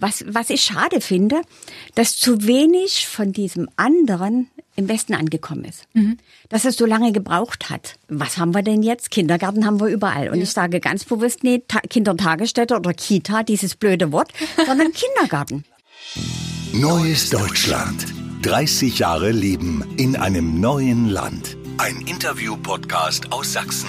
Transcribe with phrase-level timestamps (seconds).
[0.00, 1.42] was, was ich schade finde,
[1.94, 5.84] dass zu wenig von diesem anderen im Westen angekommen ist.
[5.92, 6.16] Mhm.
[6.48, 7.96] Dass es so lange gebraucht hat.
[8.08, 9.10] Was haben wir denn jetzt?
[9.10, 10.30] Kindergarten haben wir überall.
[10.30, 10.42] Und ja.
[10.42, 14.32] ich sage ganz bewusst nicht Kindertagesstätte oder Kita, dieses blöde Wort,
[14.66, 15.64] sondern Kindergarten.
[16.72, 18.06] Neues Deutschland.
[18.42, 21.58] 30 Jahre Leben in einem neuen Land.
[21.76, 23.88] Ein Interview-Podcast aus Sachsen.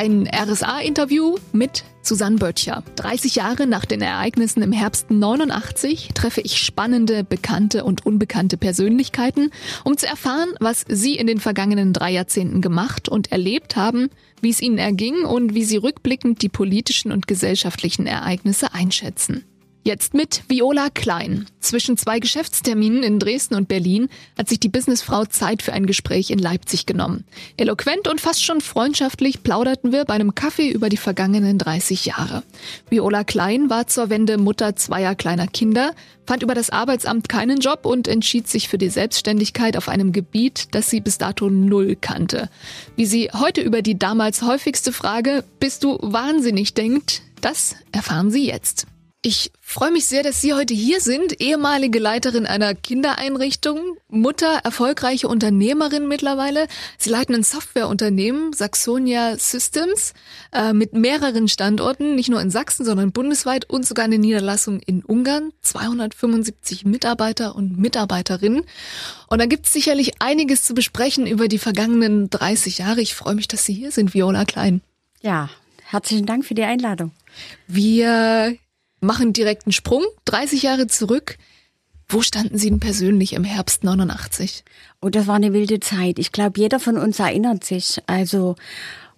[0.00, 2.82] Ein RSA-Interview mit Susanne Böttcher.
[2.96, 9.50] 30 Jahre nach den Ereignissen im Herbst 89 treffe ich spannende, bekannte und unbekannte Persönlichkeiten,
[9.84, 14.08] um zu erfahren, was sie in den vergangenen drei Jahrzehnten gemacht und erlebt haben,
[14.40, 19.44] wie es ihnen erging und wie sie rückblickend die politischen und gesellschaftlichen Ereignisse einschätzen.
[19.82, 21.46] Jetzt mit Viola Klein.
[21.58, 26.30] Zwischen zwei Geschäftsterminen in Dresden und Berlin hat sich die Businessfrau Zeit für ein Gespräch
[26.30, 27.24] in Leipzig genommen.
[27.56, 32.42] Eloquent und fast schon freundschaftlich plauderten wir bei einem Kaffee über die vergangenen 30 Jahre.
[32.90, 35.94] Viola Klein war zur Wende Mutter zweier kleiner Kinder,
[36.26, 40.68] fand über das Arbeitsamt keinen Job und entschied sich für die Selbstständigkeit auf einem Gebiet,
[40.72, 42.50] das sie bis dato null kannte.
[42.96, 48.46] Wie sie heute über die damals häufigste Frage, bist du wahnsinnig denkt, das erfahren Sie
[48.46, 48.86] jetzt.
[49.22, 55.28] Ich freue mich sehr, dass Sie heute hier sind, ehemalige Leiterin einer Kindereinrichtung, Mutter, erfolgreiche
[55.28, 56.68] Unternehmerin mittlerweile.
[56.96, 60.14] Sie leiten ein Softwareunternehmen, Saxonia Systems,
[60.52, 65.04] äh, mit mehreren Standorten, nicht nur in Sachsen, sondern bundesweit und sogar eine Niederlassung in
[65.04, 65.52] Ungarn.
[65.60, 68.62] 275 Mitarbeiter und Mitarbeiterinnen.
[69.26, 73.02] Und da gibt es sicherlich einiges zu besprechen über die vergangenen 30 Jahre.
[73.02, 74.80] Ich freue mich, dass Sie hier sind, Viola Klein.
[75.20, 75.50] Ja,
[75.84, 77.12] herzlichen Dank für die Einladung.
[77.66, 78.56] Wir
[79.00, 81.36] machen direkt einen Sprung, 30 Jahre zurück.
[82.08, 84.64] Wo standen Sie denn persönlich im Herbst 89?
[85.00, 86.18] Oh, das war eine wilde Zeit.
[86.18, 88.02] Ich glaube, jeder von uns erinnert sich.
[88.06, 88.56] Also,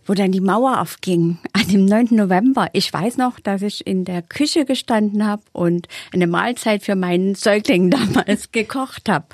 [0.04, 2.08] wo dann die Mauer aufging, an dem 9.
[2.10, 2.68] November.
[2.74, 7.34] Ich weiß noch, dass ich in der Küche gestanden habe und eine Mahlzeit für meinen
[7.34, 9.26] Säugling damals gekocht habe.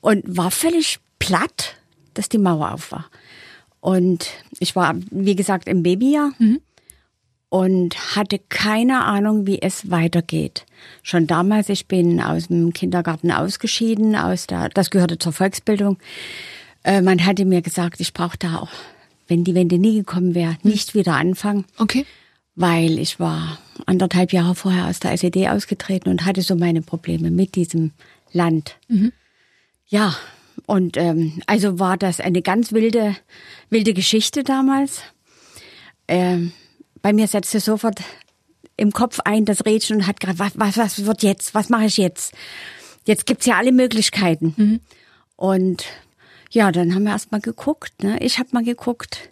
[0.00, 1.76] Und war völlig platt,
[2.14, 3.06] dass die Mauer auf war.
[3.80, 4.26] Und
[4.58, 6.32] ich war, wie gesagt, im Babyjahr.
[6.38, 6.60] Mhm
[7.48, 10.66] und hatte keine Ahnung, wie es weitergeht.
[11.02, 15.98] Schon damals, ich bin aus dem Kindergarten ausgeschieden, aus der, das gehörte zur Volksbildung.
[16.82, 18.70] Äh, man hatte mir gesagt, ich brauche da auch,
[19.28, 20.70] wenn die Wende nie gekommen wäre, hm.
[20.70, 21.64] nicht wieder anfangen.
[21.78, 22.04] Okay.
[22.54, 27.30] Weil ich war anderthalb Jahre vorher aus der SED ausgetreten und hatte so meine Probleme
[27.30, 27.92] mit diesem
[28.32, 28.76] Land.
[28.88, 29.12] Mhm.
[29.88, 30.16] Ja,
[30.64, 33.14] und ähm, also war das eine ganz wilde,
[33.68, 35.02] wilde Geschichte damals.
[36.08, 36.52] Ähm,
[37.06, 38.00] bei mir setzte sofort
[38.76, 41.54] im Kopf ein das Rädchen und hat gerade, was, was, was wird jetzt?
[41.54, 42.34] Was mache ich jetzt?
[43.04, 44.54] Jetzt gibt's ja alle Möglichkeiten.
[44.56, 44.80] Mhm.
[45.36, 45.84] Und
[46.50, 48.02] ja, dann haben wir erst mal geguckt.
[48.02, 48.18] Ne?
[48.18, 49.30] Ich habe mal geguckt,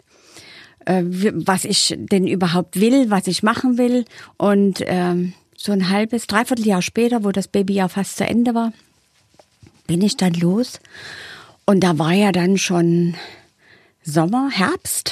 [0.85, 4.05] äh, was ich denn überhaupt will, was ich machen will.
[4.37, 8.55] Und ähm, so ein halbes, dreiviertel Jahr später, wo das Baby ja fast zu Ende
[8.55, 8.71] war,
[9.85, 10.79] bin ich dann los.
[11.65, 13.15] Und da war ja dann schon
[14.01, 15.11] Sommer, Herbst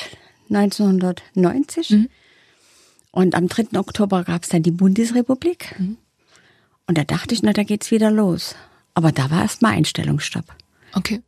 [0.49, 1.89] 1990.
[1.89, 2.09] Mhm.
[3.13, 3.77] Und am 3.
[3.77, 5.75] Oktober gab es dann die Bundesrepublik.
[5.77, 5.97] Mhm.
[6.87, 8.55] Und da dachte ich, na, da geht's wieder los.
[8.95, 10.45] Aber da war erst mal Einstellungsstopp.
[10.93, 11.21] Okay.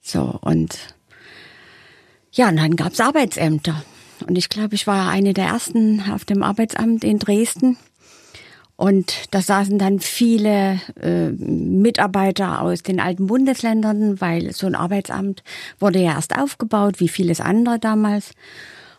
[0.00, 0.76] So, und
[2.32, 3.84] ja, und dann gab's Arbeitsämter.
[4.26, 7.76] Und ich glaube, ich war eine der ersten auf dem Arbeitsamt in Dresden.
[8.74, 15.44] Und da saßen dann viele äh, Mitarbeiter aus den alten Bundesländern, weil so ein Arbeitsamt
[15.78, 18.32] wurde ja erst aufgebaut, wie vieles andere damals.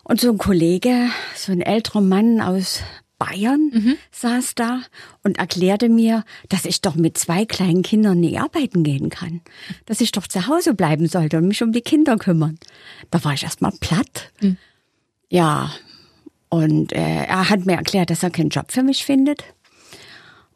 [0.04, 2.82] Und so ein Kollege, so ein älterer Mann aus
[3.18, 3.96] Bayern mhm.
[4.10, 4.82] saß da
[5.22, 9.40] und erklärte mir, dass ich doch mit zwei kleinen Kindern nie arbeiten gehen kann.
[9.86, 12.58] Dass ich doch zu Hause bleiben sollte und mich um die Kinder kümmern.
[13.10, 14.30] Da war ich erst mal platt.
[14.40, 14.56] Mhm.
[15.30, 15.72] Ja,
[16.48, 19.44] und äh, er hat mir erklärt, dass er keinen Job für mich findet.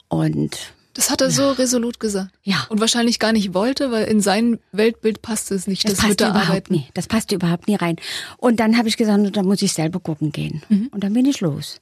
[0.09, 2.31] Und das hat er so resolut gesagt.
[2.43, 2.67] Ja.
[2.71, 5.85] Und wahrscheinlich gar nicht wollte, weil in sein Weltbild passte es nicht.
[5.85, 6.89] Das, das passte überhaupt nie.
[6.95, 7.95] Das passte überhaupt nie rein.
[8.37, 10.61] Und dann habe ich gesagt, da muss ich selber gucken gehen.
[10.69, 10.89] Mhm.
[10.91, 11.81] Und dann bin ich los.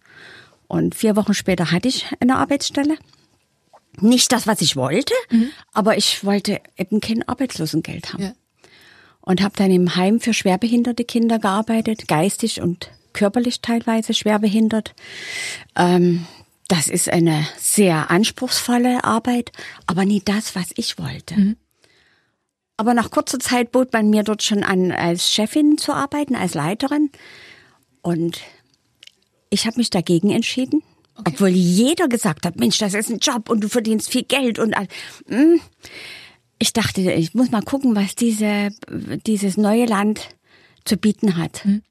[0.68, 2.98] Und vier Wochen später hatte ich eine Arbeitsstelle.
[4.02, 5.48] Nicht das, was ich wollte, mhm.
[5.72, 8.22] aber ich wollte eben kein Arbeitslosengeld haben.
[8.22, 8.32] Ja.
[9.22, 14.94] Und habe dann im Heim für schwerbehinderte Kinder gearbeitet, geistig und körperlich teilweise schwerbehindert.
[15.74, 16.26] Ähm,
[16.68, 19.52] das ist eine sehr anspruchsvolle Arbeit,
[19.86, 21.34] aber nie das, was ich wollte.
[21.34, 21.56] Mhm.
[22.76, 26.54] Aber nach kurzer Zeit bot man mir dort schon an, als Chefin zu arbeiten, als
[26.54, 27.10] Leiterin.
[28.02, 28.40] Und
[29.48, 30.82] ich habe mich dagegen entschieden,
[31.14, 31.32] okay.
[31.32, 34.76] obwohl jeder gesagt hat, Mensch, das ist ein Job und du verdienst viel Geld und
[34.76, 34.88] all.
[35.28, 35.60] Hm.
[36.58, 38.70] Ich dachte, ich muss mal gucken, was diese,
[39.26, 40.28] dieses neue Land
[40.84, 41.64] zu bieten hat.
[41.64, 41.82] Mhm.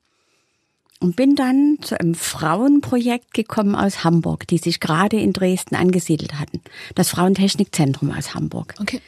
[0.99, 6.39] Und bin dann zu einem Frauenprojekt gekommen aus Hamburg, die sich gerade in Dresden angesiedelt
[6.39, 6.61] hatten.
[6.95, 8.75] Das Frauentechnikzentrum aus Hamburg.
[8.79, 9.01] Okay.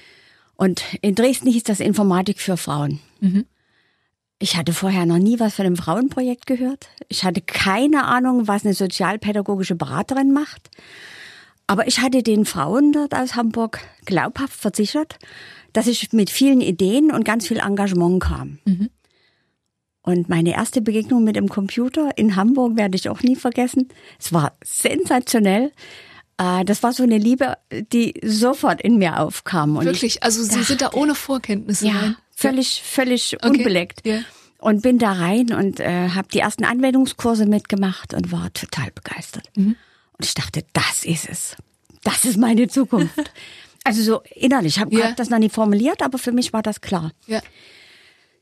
[0.55, 2.99] Und in Dresden hieß das Informatik für Frauen.
[3.21, 3.45] Mhm.
[4.39, 6.89] Ich hatte vorher noch nie was von dem Frauenprojekt gehört.
[7.07, 10.69] Ich hatte keine Ahnung, was eine sozialpädagogische Beraterin macht.
[11.65, 15.17] Aber ich hatte den Frauen dort aus Hamburg glaubhaft versichert,
[15.73, 18.59] dass ich mit vielen Ideen und ganz viel Engagement kam.
[18.65, 18.89] Mhm.
[20.07, 23.89] Und meine erste Begegnung mit dem Computer in Hamburg werde ich auch nie vergessen.
[24.17, 25.73] Es war sensationell.
[26.37, 27.57] Äh, Das war so eine Liebe,
[27.91, 29.75] die sofort in mir aufkam.
[29.75, 30.23] Und Wirklich?
[30.23, 32.15] Also Sie sind da ohne Vorkenntnisse ja, rein?
[32.33, 33.49] völlig, völlig Okay.
[33.49, 34.05] unbeleckt.
[34.07, 34.19] Ja.
[34.59, 39.49] Und bin da rein und äh, habe die ersten Anwendungskurse mitgemacht und war total begeistert.
[39.57, 39.75] Mhm.
[40.17, 41.57] Und ich dachte, das ist es.
[42.03, 43.13] Das ist meine Zukunft.
[43.83, 44.77] also so innerlich.
[44.77, 45.11] Ich habe Ja.
[45.11, 47.11] das noch nie formuliert, aber für mich war das klar.
[47.27, 47.41] Ja.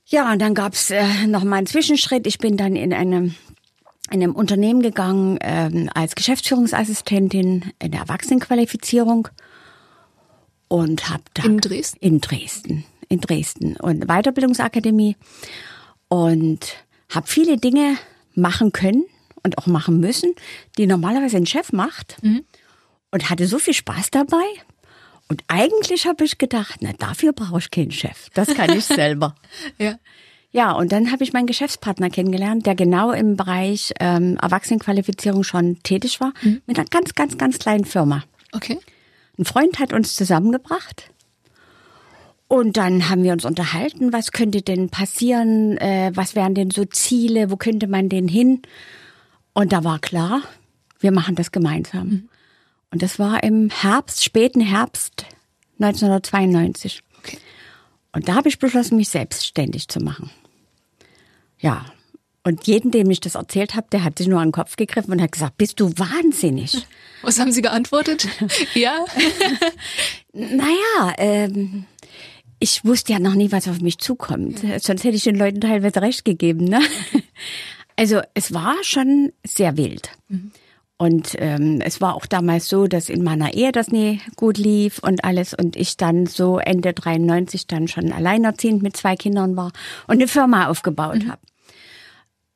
[0.08, 2.28] Ja, und dann gab's äh, noch mal einen Zwischenschritt.
[2.28, 3.36] Ich bin dann in einem,
[4.12, 9.28] in einem Unternehmen gegangen ähm, als Geschäftsführungsassistentin in der Erwachsenenqualifizierung
[10.68, 11.98] und habe da In Dresden?
[12.02, 15.16] in Dresden, in Dresden und Weiterbildungsakademie
[16.08, 16.60] und
[17.10, 17.98] habe viele Dinge
[18.36, 19.06] machen können
[19.44, 20.34] und auch machen müssen,
[20.78, 22.18] die normalerweise ein Chef macht
[23.12, 24.44] und hatte so viel Spaß dabei.
[25.28, 29.36] Und eigentlich habe ich gedacht, na dafür brauche ich keinen Chef, das kann ich selber.
[29.78, 29.96] Ja.
[30.52, 35.84] Ja, und dann habe ich meinen Geschäftspartner kennengelernt, der genau im Bereich ähm, Erwachsenenqualifizierung schon
[35.84, 36.32] tätig war,
[36.66, 38.24] mit einer ganz, ganz, ganz kleinen Firma.
[38.54, 38.80] Okay.
[39.38, 41.12] Ein Freund hat uns zusammengebracht.
[42.48, 46.86] Und dann haben wir uns unterhalten, was könnte denn passieren, äh, was wären denn so
[46.86, 48.62] Ziele, wo könnte man denn hin?
[49.54, 50.42] Und da war klar,
[51.00, 52.30] wir machen das gemeinsam.
[52.92, 55.26] Und das war im Herbst, späten Herbst
[55.80, 57.02] 1992.
[57.20, 57.38] Okay.
[58.14, 60.30] Und da habe ich beschlossen, mich selbstständig zu machen.
[61.60, 61.86] Ja.
[62.44, 65.12] Und jeden, dem ich das erzählt habe, der hat sich nur an den Kopf gegriffen
[65.12, 66.86] und hat gesagt, bist du wahnsinnig?
[67.24, 68.28] Was haben Sie geantwortet?
[68.74, 69.04] ja.
[70.38, 71.86] Naja, ähm,
[72.60, 74.60] ich wusste ja noch nie, was auf mich zukommt.
[74.60, 76.66] Sonst hätte ich den Leuten teilweise recht gegeben.
[76.66, 76.82] Ne?
[77.96, 80.10] Also es war schon sehr wild.
[80.98, 85.00] Und ähm, es war auch damals so, dass in meiner Ehe das nie gut lief
[85.00, 89.74] und alles und ich dann so Ende 93 dann schon alleinerziehend mit zwei Kindern war
[90.08, 91.42] und eine Firma aufgebaut habe.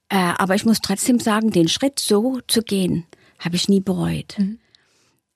[0.07, 3.05] Äh, aber ich muss trotzdem sagen, den Schritt so zu gehen,
[3.39, 4.37] habe ich nie bereut.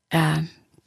[0.10, 0.44] Äh,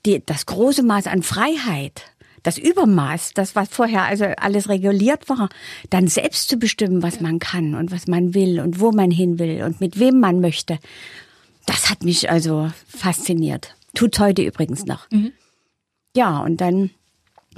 [0.06, 2.02] die, das große Maß an Freiheit,
[2.42, 5.50] das Übermaß, das was vorher also alles reguliert war,
[5.90, 9.38] dann selbst zu bestimmen, was man kann und was man will und wo man hin
[9.38, 10.78] will und mit wem man möchte,
[11.66, 13.74] das hat mich also fasziniert.
[13.94, 15.06] Tut's heute übrigens noch.
[16.14, 16.90] Ja, und dann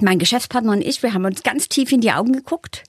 [0.01, 2.83] mein Geschäftspartner und ich, wir haben uns ganz tief in die Augen geguckt.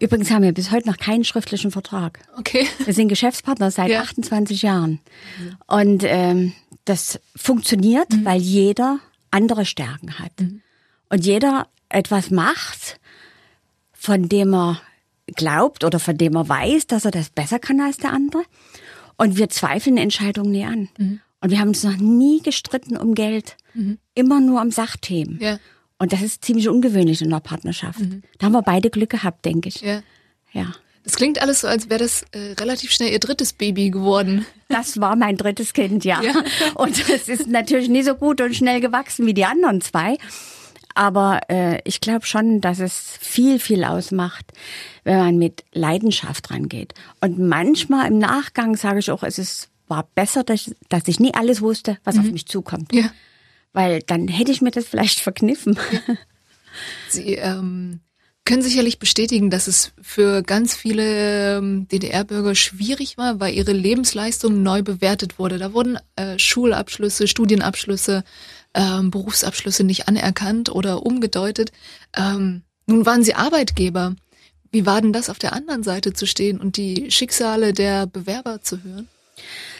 [0.00, 2.20] Übrigens haben wir bis heute noch keinen schriftlichen Vertrag.
[2.38, 2.66] Okay.
[2.84, 4.00] Wir sind Geschäftspartner seit Ja.
[4.00, 5.00] 28 Jahren.
[5.66, 6.54] Und ähm,
[6.86, 8.98] das funktioniert, weil jeder
[9.30, 10.32] andere Stärken hat.
[11.10, 12.98] Und jeder etwas macht,
[13.92, 14.80] von dem er
[15.36, 18.42] glaubt oder von dem er weiß, dass er das besser kann als der andere.
[19.20, 20.88] Und wir zweifeln Entscheidungen nie an.
[21.42, 23.58] Und wir haben uns noch nie gestritten um Geld.
[24.14, 25.38] Immer nur um Sachthemen.
[25.40, 25.58] Ja.
[25.98, 28.00] Und das ist ziemlich ungewöhnlich in einer Partnerschaft.
[28.38, 29.82] Da haben wir beide Glück gehabt, denke ich.
[29.82, 30.02] Ja.
[30.52, 30.72] ja.
[31.04, 34.46] Das klingt alles so, als wäre das äh, relativ schnell Ihr drittes Baby geworden.
[34.68, 36.22] Das war mein drittes Kind, ja.
[36.22, 36.42] Ja.
[36.74, 40.16] Und es ist natürlich nie so gut und schnell gewachsen wie die anderen zwei.
[40.94, 44.52] Aber äh, ich glaube schon, dass es viel, viel ausmacht,
[45.04, 46.94] wenn man mit Leidenschaft rangeht.
[47.20, 51.34] Und manchmal im Nachgang sage ich auch, es ist, war besser, dass, dass ich nie
[51.34, 52.92] alles wusste, was auf mich zukommt.
[52.92, 53.10] Ja.
[53.72, 55.78] Weil dann hätte ich mir das vielleicht verkniffen.
[57.08, 58.00] Sie ähm,
[58.44, 64.62] können sicherlich bestätigen, dass es für ganz viele ähm, DDR-Bürger schwierig war, weil ihre Lebensleistung
[64.62, 65.58] neu bewertet wurde.
[65.58, 68.24] Da wurden äh, Schulabschlüsse, Studienabschlüsse,
[68.74, 71.72] ähm, Berufsabschlüsse nicht anerkannt oder umgedeutet.
[72.16, 74.14] Ähm, nun waren sie Arbeitgeber.
[74.72, 78.62] Wie war denn das auf der anderen Seite zu stehen und die Schicksale der Bewerber
[78.62, 79.08] zu hören?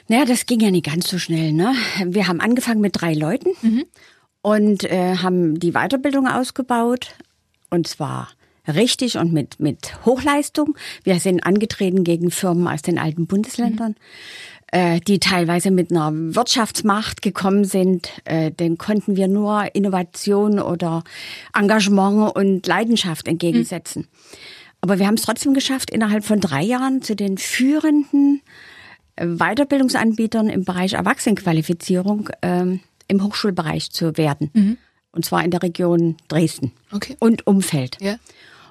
[0.08, 1.52] Naja, das ging ja nicht ganz so schnell.
[1.52, 1.74] Ne?
[2.06, 3.50] Wir haben angefangen mit drei Leuten
[4.42, 7.14] und äh, haben die Weiterbildung ausgebaut.
[7.70, 8.28] Und zwar
[8.66, 10.76] richtig und mit, mit Hochleistung.
[11.04, 13.94] Wir sind angetreten gegen Firmen aus den alten Bundesländern,
[14.72, 18.10] äh, die teilweise mit einer Wirtschaftsmacht gekommen sind.
[18.24, 21.02] Äh, den konnten wir nur Innovation oder
[21.54, 24.06] Engagement und Leidenschaft entgegensetzen.
[24.80, 28.40] Aber wir haben es trotzdem geschafft, innerhalb von drei Jahren zu den führenden
[29.16, 34.78] Weiterbildungsanbietern im Bereich Erwachsenenqualifizierung ähm, im Hochschulbereich zu werden.
[35.12, 37.16] Und zwar in der Region Dresden Okay.
[37.18, 37.98] und Umfeld.
[38.00, 38.16] Ja.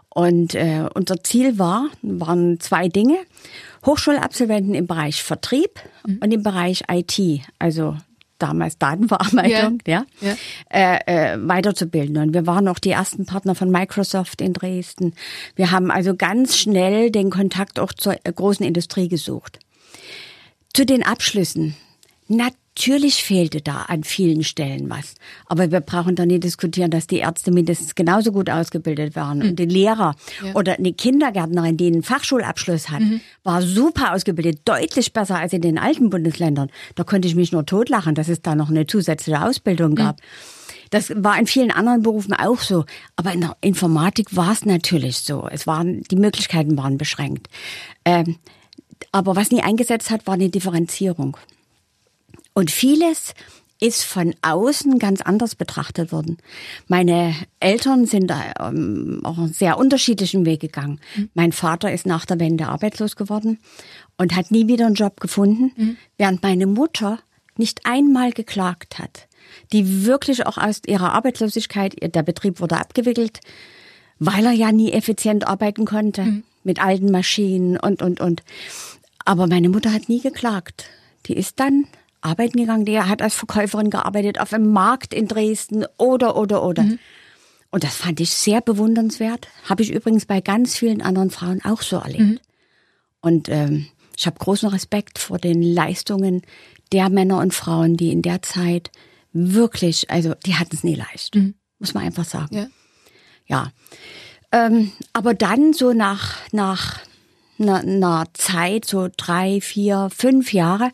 [0.10, 3.18] Und äh, unser Ziel war, waren zwei Dinge.
[3.86, 6.20] Hochschulabsolventen im Bereich Vertrieb mhm.
[6.22, 7.96] und im Bereich IT, also
[8.40, 10.36] damals Datenverarbeitung, ja, ja,
[10.72, 10.98] ja.
[11.06, 12.18] Äh, äh, weiterzubilden.
[12.18, 15.14] Und wir waren auch die ersten Partner von Microsoft in Dresden.
[15.56, 19.60] Wir haben also ganz schnell den Kontakt auch zur großen Industrie gesucht.
[20.74, 21.76] Zu den Abschlüssen.
[22.28, 25.16] Natürlich fehlte da an vielen Stellen was.
[25.46, 29.40] Aber wir brauchen da nicht diskutieren, dass die Ärzte mindestens genauso gut ausgebildet waren.
[29.40, 29.50] Mhm.
[29.50, 30.56] Und die Lehrer ja.
[30.56, 33.22] oder eine Kindergärtnerin, die einen Fachschulabschluss hat, mhm.
[33.44, 36.70] war super ausgebildet, deutlich besser als in den alten Bundesländern.
[36.96, 40.18] Da konnte ich mich nur totlachen, dass es da noch eine zusätzliche Ausbildung gab.
[40.18, 40.24] Mhm.
[40.90, 42.86] Das war in vielen anderen Berufen auch so.
[43.16, 45.48] Aber in der Informatik war es natürlich so.
[45.52, 47.48] Es waren, die Möglichkeiten waren beschränkt.
[48.06, 48.38] Ähm,
[49.12, 51.38] aber was nie eingesetzt hat, war eine Differenzierung.
[52.60, 53.36] Und vieles
[53.80, 56.40] ist von außen ganz anders betrachtet worden.
[56.90, 61.00] Meine Eltern sind ähm, auch einen sehr unterschiedlichen Weg gegangen.
[61.16, 61.30] Mhm.
[61.36, 63.60] Mein Vater ist nach der Wende arbeitslos geworden
[64.18, 65.98] und hat nie wieder einen Job gefunden, mhm.
[66.18, 67.20] während meine Mutter
[67.56, 69.30] nicht einmal geklagt hat.
[69.72, 73.40] Die wirklich auch aus ihrer Arbeitslosigkeit, der Betrieb wurde abgewickelt,
[74.20, 76.44] weil er ja nie effizient arbeiten konnte, mhm.
[76.66, 78.44] mit alten Maschinen und, und, und.
[79.24, 80.90] Aber meine Mutter hat nie geklagt.
[81.28, 81.88] Die ist dann
[82.22, 82.86] arbeiten gegangen.
[82.86, 86.84] Der hat als Verkäuferin gearbeitet auf einem Markt in Dresden oder, oder, oder.
[86.84, 87.00] Mhm.
[87.72, 89.48] Und das fand ich sehr bewundernswert.
[89.66, 92.20] Habe ich übrigens bei ganz vielen anderen Frauen auch so erlebt.
[92.20, 92.40] Mhm.
[93.22, 96.42] Und ähm, ich habe großen Respekt vor den Leistungen
[96.92, 98.92] der Männer und Frauen, die in der Zeit
[99.32, 101.56] wirklich, also die hatten es nie leicht, mhm.
[101.78, 102.56] muss man einfach sagen.
[102.56, 102.68] Ja.
[103.46, 103.72] ja.
[104.52, 107.00] Ähm, aber dann so nach, nach
[107.60, 110.92] einer, einer Zeit, so drei, vier, fünf Jahre,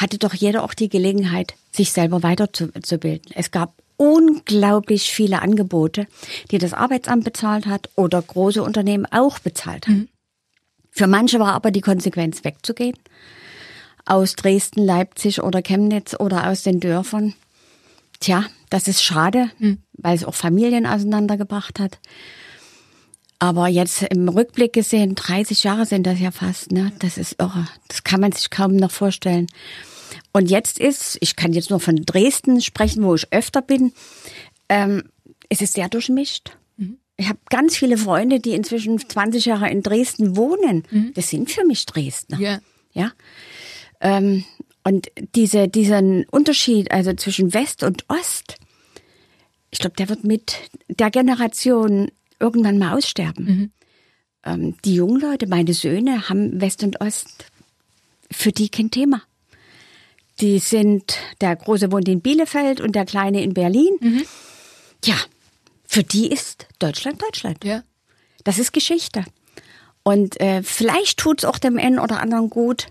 [0.00, 3.32] hatte doch jeder auch die Gelegenheit, sich selber weiterzubilden.
[3.34, 6.06] Es gab unglaublich viele Angebote,
[6.50, 9.96] die das Arbeitsamt bezahlt hat oder große Unternehmen auch bezahlt haben.
[9.96, 10.08] Mhm.
[10.90, 12.96] Für manche war aber die Konsequenz wegzugehen.
[14.06, 17.34] Aus Dresden, Leipzig oder Chemnitz oder aus den Dörfern.
[18.20, 19.78] Tja, das ist schade, mhm.
[19.92, 21.98] weil es auch Familien auseinandergebracht hat.
[23.38, 26.92] Aber jetzt im Rückblick gesehen, 30 Jahre sind das ja fast, ne?
[26.98, 27.66] Das ist irre.
[27.88, 29.46] Das kann man sich kaum noch vorstellen.
[30.32, 33.92] Und jetzt ist, ich kann jetzt nur von Dresden sprechen, wo ich öfter bin,
[34.68, 35.04] ähm,
[35.48, 36.52] es ist sehr durchmischt.
[36.76, 36.98] Mhm.
[37.16, 40.84] Ich habe ganz viele Freunde, die inzwischen 20 Jahre in Dresden wohnen.
[40.90, 41.12] Mhm.
[41.14, 42.38] Das sind für mich Dresdner.
[42.38, 42.60] Yeah.
[42.92, 43.12] Ja.
[44.00, 44.44] Ähm,
[44.84, 48.56] und diese, diesen Unterschied, also zwischen West und Ost,
[49.70, 50.56] ich glaube, der wird mit
[50.88, 53.44] der Generation irgendwann mal aussterben.
[53.44, 53.70] Mhm.
[54.44, 57.46] Ähm, die jungen Leute, meine Söhne, haben West und Ost
[58.30, 59.22] für die kein Thema.
[60.40, 63.96] Die sind, der Große wohnt in Bielefeld und der Kleine in Berlin.
[64.00, 64.24] Mhm.
[65.04, 65.16] Ja,
[65.84, 67.64] für die ist Deutschland Deutschland.
[67.64, 67.82] Ja.
[68.44, 69.24] Das ist Geschichte.
[70.02, 72.86] Und äh, vielleicht tut es auch dem einen oder anderen gut,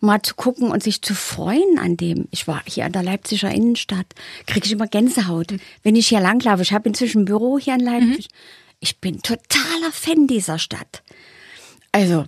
[0.00, 2.26] mal zu gucken und sich zu freuen an dem.
[2.30, 4.06] Ich war hier an der Leipziger Innenstadt,
[4.46, 5.52] kriege ich immer Gänsehaut.
[5.52, 5.60] Mhm.
[5.82, 8.28] Wenn ich hier langlaufe, ich habe inzwischen ein Büro hier in Leipzig.
[8.28, 8.36] Mhm.
[8.80, 11.02] Ich bin totaler Fan dieser Stadt.
[11.92, 12.24] Also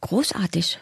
[0.00, 0.78] großartig.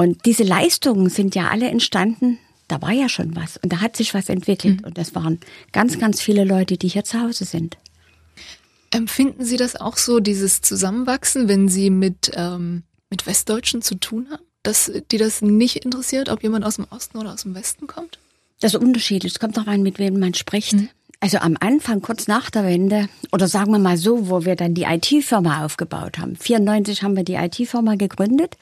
[0.00, 2.38] Und diese Leistungen sind ja alle entstanden,
[2.68, 4.80] da war ja schon was und da hat sich was entwickelt.
[4.80, 4.86] Mhm.
[4.86, 5.40] Und das waren
[5.72, 7.76] ganz, ganz viele Leute, die hier zu Hause sind.
[8.90, 14.28] Empfinden Sie das auch so, dieses Zusammenwachsen, wenn Sie mit, ähm, mit Westdeutschen zu tun
[14.30, 14.42] haben?
[14.62, 18.18] Dass die das nicht interessiert, ob jemand aus dem Osten oder aus dem Westen kommt?
[18.60, 19.34] Das ist unterschiedlich.
[19.34, 20.72] Es kommt auch an, mit wem man spricht.
[20.72, 20.88] Mhm.
[21.20, 24.72] Also am Anfang, kurz nach der Wende, oder sagen wir mal so, wo wir dann
[24.72, 26.36] die IT-Firma aufgebaut haben.
[26.36, 28.56] 94 haben wir die IT-Firma gegründet.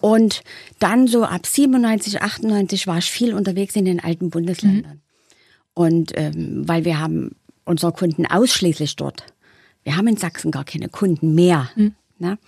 [0.00, 0.42] Und
[0.78, 4.94] dann so ab 97, 98 war ich viel unterwegs in den alten Bundesländern.
[4.94, 5.00] Mhm.
[5.74, 9.24] Und ähm, weil wir haben unsere Kunden ausschließlich dort.
[9.82, 11.70] Wir haben in Sachsen gar keine Kunden mehr.
[11.74, 11.94] Mhm.
[12.18, 12.38] Ne?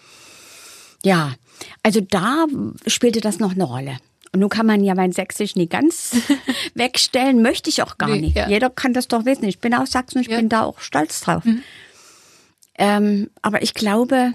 [1.04, 1.34] Ja,
[1.82, 2.46] also da
[2.86, 3.98] spielte das noch eine Rolle.
[4.32, 6.14] Und nun kann man ja mein Sächsisch nie ganz
[6.74, 8.36] wegstellen, möchte ich auch gar nee, nicht.
[8.36, 8.48] Ja.
[8.48, 9.44] Jeder kann das doch wissen.
[9.44, 10.36] Ich bin aus Sachsen ich ja.
[10.36, 11.44] bin da auch stolz drauf.
[11.44, 11.62] Mhm.
[12.78, 14.32] Ähm, aber ich glaube,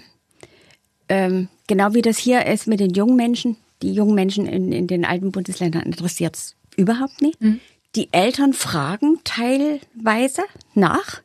[1.07, 4.87] ähm, genau wie das hier ist mit den jungen Menschen, die jungen Menschen in, in
[4.87, 7.41] den alten Bundesländern interessiert es überhaupt nicht.
[7.41, 7.59] Mhm.
[7.95, 10.43] Die Eltern fragen teilweise
[10.73, 11.21] nach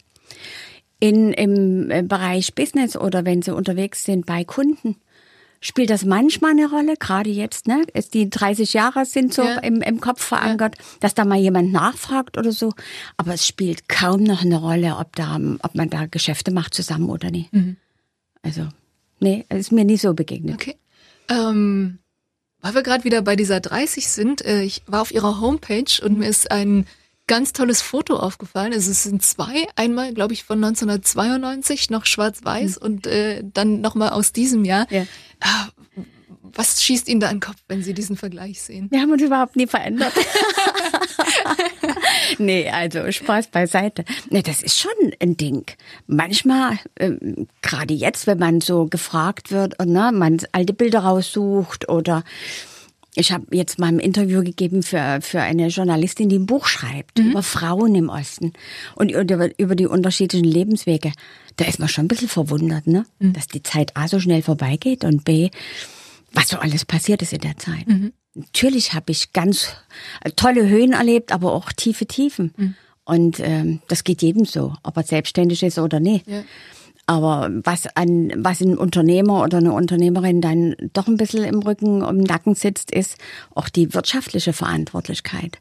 [1.00, 4.96] in, im Bereich Business oder wenn sie unterwegs sind bei Kunden
[5.60, 7.84] spielt das manchmal eine Rolle, gerade jetzt, ne?
[7.92, 9.58] Ist die 30 Jahre sind so ja.
[9.58, 10.84] im, im Kopf verankert, ja.
[11.00, 12.72] dass da mal jemand nachfragt oder so.
[13.16, 17.10] Aber es spielt kaum noch eine Rolle, ob da, ob man da Geschäfte macht zusammen
[17.10, 17.52] oder nicht.
[17.52, 17.76] Mhm.
[18.42, 18.68] Also,
[19.20, 20.54] nee, es ist mir nie so begegnet.
[20.54, 20.76] Okay.
[21.28, 21.98] Ähm,
[22.60, 26.18] weil wir gerade wieder bei dieser 30 sind, äh, ich war auf ihrer Homepage und
[26.18, 26.86] mir ist ein
[27.26, 28.72] ganz tolles Foto aufgefallen.
[28.72, 29.68] Es sind zwei.
[29.76, 32.84] Einmal, glaube ich, von 1992, noch schwarz-weiß mhm.
[32.84, 34.86] und äh, dann nochmal aus diesem Jahr.
[34.90, 35.02] Ja.
[35.02, 35.70] Äh,
[36.42, 38.88] was schießt Ihnen da in den Kopf, wenn Sie diesen Vergleich sehen?
[38.90, 40.12] Wir haben uns überhaupt nie verändert.
[42.38, 44.04] nee, also Spaß beiseite.
[44.30, 45.64] Nee, das ist schon ein Ding.
[46.06, 51.88] Manchmal, ähm, gerade jetzt, wenn man so gefragt wird und ne, man alte Bilder raussucht
[51.88, 52.24] oder
[53.16, 57.18] ich habe jetzt mal ein Interview gegeben für, für eine Journalistin, die ein Buch schreibt
[57.18, 57.30] mhm.
[57.30, 58.52] über Frauen im Osten
[58.94, 61.12] und über, über die unterschiedlichen Lebenswege.
[61.56, 63.06] Da ist man schon ein bisschen verwundert, ne?
[63.18, 63.32] Mhm.
[63.32, 65.50] dass die Zeit A so schnell vorbeigeht und B,
[66.32, 67.86] was so alles passiert ist in der Zeit.
[67.86, 68.12] Mhm.
[68.34, 69.74] Natürlich habe ich ganz
[70.22, 72.52] äh, tolle Höhen erlebt, aber auch tiefe Tiefen.
[72.56, 72.74] Mhm.
[73.04, 76.28] Und ähm, das geht jedem so, ob er selbstständig ist oder nicht.
[76.28, 76.42] Ja.
[77.06, 82.02] Aber was an was ein Unternehmer oder eine Unternehmerin dann doch ein bisschen im Rücken,
[82.02, 83.16] im Nacken sitzt, ist
[83.52, 85.58] auch die wirtschaftliche Verantwortlichkeit.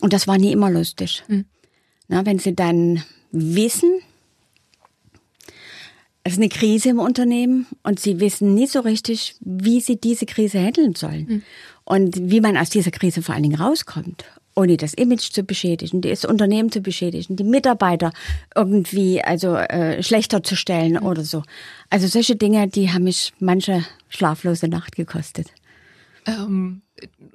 [0.00, 1.24] Und das war nie immer lustig.
[1.28, 1.46] Mhm.
[2.08, 3.90] Na, wenn sie dann wissen,
[6.28, 10.26] es ist eine Krise im Unternehmen und sie wissen nicht so richtig, wie sie diese
[10.26, 11.26] Krise handeln sollen.
[11.28, 11.42] Mhm.
[11.84, 14.24] Und wie man aus dieser Krise vor allen Dingen rauskommt
[14.58, 18.12] ohne das Image zu beschädigen, das Unternehmen zu beschädigen, die Mitarbeiter
[18.56, 21.06] irgendwie also äh, schlechter zu stellen mhm.
[21.06, 21.44] oder so.
[21.90, 25.46] Also solche Dinge, die haben mich manche schlaflose Nacht gekostet.
[26.26, 26.82] Ähm,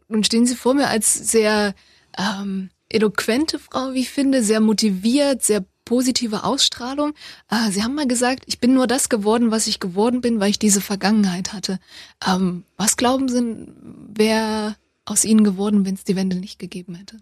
[0.09, 1.73] nun stehen Sie vor mir als sehr
[2.17, 7.13] ähm, eloquente Frau, wie ich finde, sehr motiviert, sehr positive Ausstrahlung.
[7.49, 10.49] Äh, Sie haben mal gesagt, ich bin nur das geworden, was ich geworden bin, weil
[10.49, 11.79] ich diese Vergangenheit hatte.
[12.27, 13.67] Ähm, was glauben Sie,
[14.13, 14.75] wer
[15.05, 17.17] aus ihnen geworden, wenn es die Wende nicht gegeben hätte?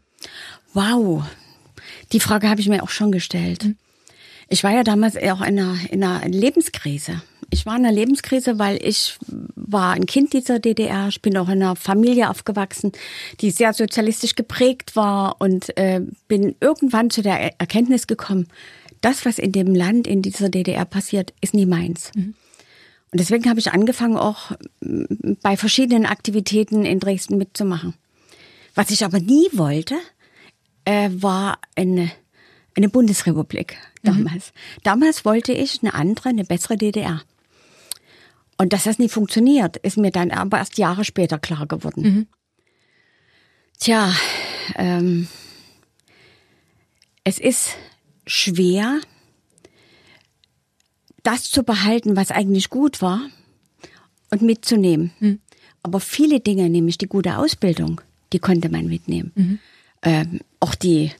[0.73, 1.23] Wow,
[2.11, 3.63] die Frage habe ich mir auch schon gestellt.
[3.63, 3.77] Mhm.
[4.47, 7.21] Ich war ja damals auch in einer, in einer Lebenskrise.
[7.53, 9.17] Ich war in einer Lebenskrise, weil ich
[9.55, 11.09] war ein Kind dieser DDR.
[11.09, 12.93] Ich bin auch in einer Familie aufgewachsen,
[13.41, 18.47] die sehr sozialistisch geprägt war und äh, bin irgendwann zu der Erkenntnis gekommen,
[19.01, 22.11] das, was in dem Land, in dieser DDR passiert, ist nie meins.
[22.15, 22.35] Mhm.
[23.11, 27.95] Und deswegen habe ich angefangen, auch bei verschiedenen Aktivitäten in Dresden mitzumachen.
[28.73, 29.95] Was ich aber nie wollte,
[30.85, 32.09] äh, war eine,
[32.77, 34.53] eine Bundesrepublik damals.
[34.53, 34.81] Mhm.
[34.83, 37.21] Damals wollte ich eine andere, eine bessere DDR.
[38.61, 42.01] Und dass das nie funktioniert, ist mir dann aber erst Jahre später klar geworden.
[42.03, 42.27] Mhm.
[43.79, 44.13] Tja,
[44.75, 45.27] ähm,
[47.23, 47.69] es ist
[48.27, 49.01] schwer,
[51.23, 53.21] das zu behalten, was eigentlich gut war
[54.29, 55.11] und mitzunehmen.
[55.19, 55.39] Mhm.
[55.81, 59.31] Aber viele Dinge, nämlich die gute Ausbildung, die konnte man mitnehmen.
[59.33, 59.59] Mhm.
[60.03, 61.11] Ähm, auch die,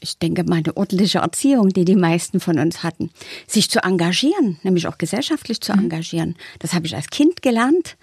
[0.00, 3.10] ich denke mal, eine ordentliche Erziehung, die die meisten von uns hatten.
[3.46, 5.84] Sich zu engagieren, nämlich auch gesellschaftlich zu mhm.
[5.84, 6.36] engagieren.
[6.58, 7.96] Das habe ich als Kind gelernt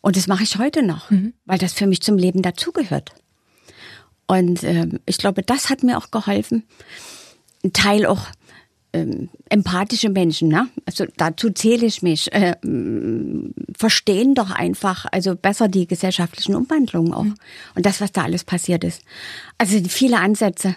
[0.00, 1.34] und das mache ich heute noch, mhm.
[1.44, 3.10] weil das für mich zum Leben dazugehört.
[4.26, 6.64] Und äh, ich glaube, das hat mir auch geholfen.
[7.64, 8.26] Ein Teil auch
[8.92, 10.68] ähm, empathische Menschen, ne?
[10.86, 12.56] Also dazu zähle ich mich, äh,
[13.76, 17.34] verstehen doch einfach, also besser die gesellschaftlichen Umwandlungen auch mhm.
[17.74, 19.02] und das, was da alles passiert ist.
[19.58, 20.74] Also viele Ansätze.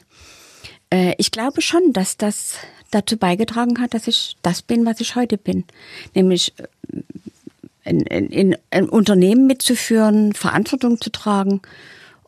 [0.93, 2.57] Äh, ich glaube schon, dass das
[2.91, 5.65] dazu beigetragen hat, dass ich das bin, was ich heute bin,
[6.13, 11.61] nämlich äh, in, in, in ein Unternehmen mitzuführen, Verantwortung zu tragen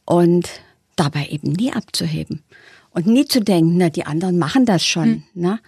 [0.03, 0.49] und
[0.95, 2.41] dabei eben nie abzuheben.
[2.89, 5.23] Und nie zu denken, na, die anderen machen das schon, hm.
[5.33, 5.59] ne?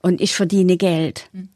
[0.00, 1.28] Und ich verdiene Geld.
[1.32, 1.48] Hm.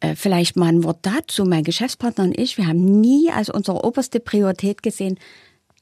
[0.00, 1.44] Äh, vielleicht mal ein Wort dazu.
[1.44, 5.18] Mein Geschäftspartner und ich, wir haben nie als unsere oberste Priorität gesehen,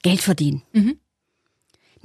[0.03, 0.63] Geld verdienen.
[0.73, 0.99] Mhm.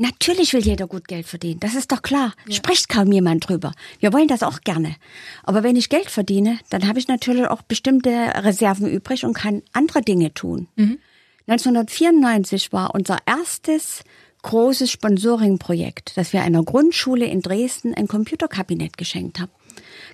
[0.01, 2.33] Natürlich will jeder gut Geld verdienen, das ist doch klar.
[2.47, 2.55] Ja.
[2.55, 3.71] Spricht kaum jemand drüber.
[3.99, 4.95] Wir wollen das auch gerne.
[5.43, 9.61] Aber wenn ich Geld verdiene, dann habe ich natürlich auch bestimmte Reserven übrig und kann
[9.73, 10.67] andere Dinge tun.
[10.75, 10.97] Mhm.
[11.45, 14.03] 1994 war unser erstes
[14.41, 19.51] großes Sponsoring-Projekt, dass wir einer Grundschule in Dresden ein Computerkabinett geschenkt haben.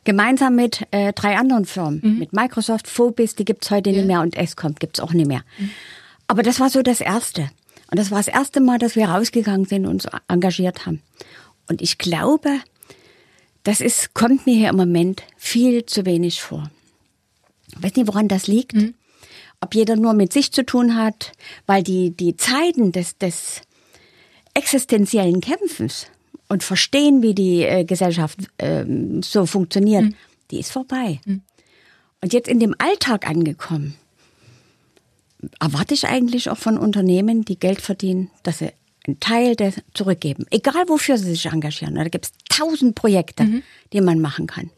[0.03, 2.19] Gemeinsam mit äh, drei anderen Firmen, mhm.
[2.19, 3.95] mit Microsoft, Phobis, die gibt's heute ja.
[3.95, 5.43] nicht mehr und Escom gibt's auch nicht mehr.
[5.57, 5.69] Mhm.
[6.27, 7.49] Aber das war so das Erste.
[7.89, 11.01] Und das war das erste Mal, dass wir rausgegangen sind und uns engagiert haben.
[11.69, 12.49] Und ich glaube,
[13.63, 16.69] das ist, kommt mir hier im Moment viel zu wenig vor.
[17.75, 18.73] Ich weiß nicht, woran das liegt.
[18.73, 18.93] Mhm.
[19.59, 21.31] Ob jeder nur mit sich zu tun hat,
[21.65, 23.61] weil die, die Zeiten des, des
[24.53, 26.07] existenziellen Kämpfens
[26.47, 28.85] und verstehen, wie die äh, Gesellschaft äh,
[29.21, 30.15] so funktioniert, mhm.
[30.51, 31.19] die ist vorbei.
[31.25, 31.41] Mhm.
[32.21, 33.95] Und jetzt in dem Alltag angekommen,
[35.59, 38.71] erwarte ich eigentlich auch von Unternehmen, die Geld verdienen, dass sie
[39.05, 40.45] einen Teil des zurückgeben.
[40.49, 41.95] Egal wofür sie sich engagieren.
[41.95, 43.63] Da gibt es tausend Projekte, mhm.
[43.93, 44.69] die man machen kann.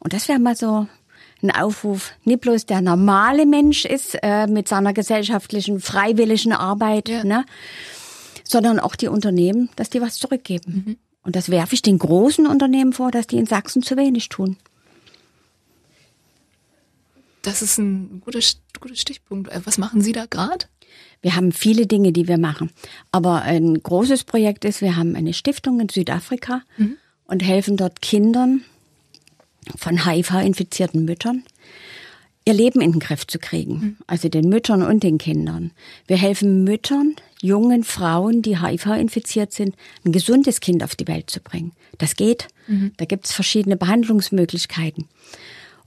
[0.00, 0.86] Und das wäre mal so
[1.42, 7.24] ein Aufruf, nicht bloß der normale Mensch ist äh, mit seiner gesellschaftlichen, freiwilligen Arbeit, ja.
[7.24, 7.46] ne?
[8.44, 10.84] sondern auch die Unternehmen, dass die was zurückgeben.
[10.86, 10.96] Mhm.
[11.22, 14.56] Und das werfe ich den großen Unternehmen vor, dass die in Sachsen zu wenig tun.
[17.42, 18.40] Das ist ein guter,
[18.80, 19.50] guter Stichpunkt.
[19.50, 20.66] Äh, was machen Sie da gerade?
[21.22, 22.70] Wir haben viele Dinge, die wir machen.
[23.12, 26.96] Aber ein großes Projekt ist, wir haben eine Stiftung in Südafrika mhm.
[27.26, 28.62] und helfen dort Kindern
[29.76, 31.44] von HIV-infizierten Müttern,
[32.46, 33.72] ihr Leben in den Griff zu kriegen.
[33.72, 33.96] Mhm.
[34.06, 35.72] Also den Müttern und den Kindern.
[36.06, 41.40] Wir helfen Müttern, jungen Frauen, die HIV-infiziert sind, ein gesundes Kind auf die Welt zu
[41.40, 41.72] bringen.
[41.98, 42.48] Das geht.
[42.66, 42.92] Mhm.
[42.96, 45.08] Da gibt es verschiedene Behandlungsmöglichkeiten.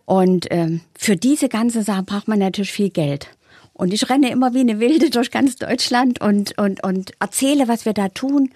[0.06, 3.30] Und ähm, für diese ganze Sache braucht man natürlich viel Geld.
[3.74, 7.86] Und ich renne immer wie eine Wilde durch ganz Deutschland und, und, und erzähle, was
[7.86, 8.52] wir da tun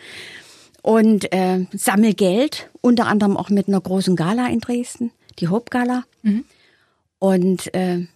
[0.83, 6.03] und äh, sammle Geld, unter anderem auch mit einer großen Gala in Dresden, die Hauptgala.
[6.21, 6.45] Mhm.
[7.19, 8.07] Und äh,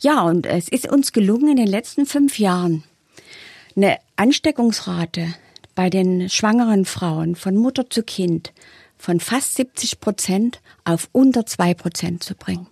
[0.00, 2.84] ja, und es ist uns gelungen in den letzten fünf Jahren
[3.74, 5.34] eine Ansteckungsrate
[5.74, 8.52] bei den schwangeren Frauen von Mutter zu Kind
[8.98, 12.66] von fast 70 Prozent auf unter zwei Prozent zu bringen.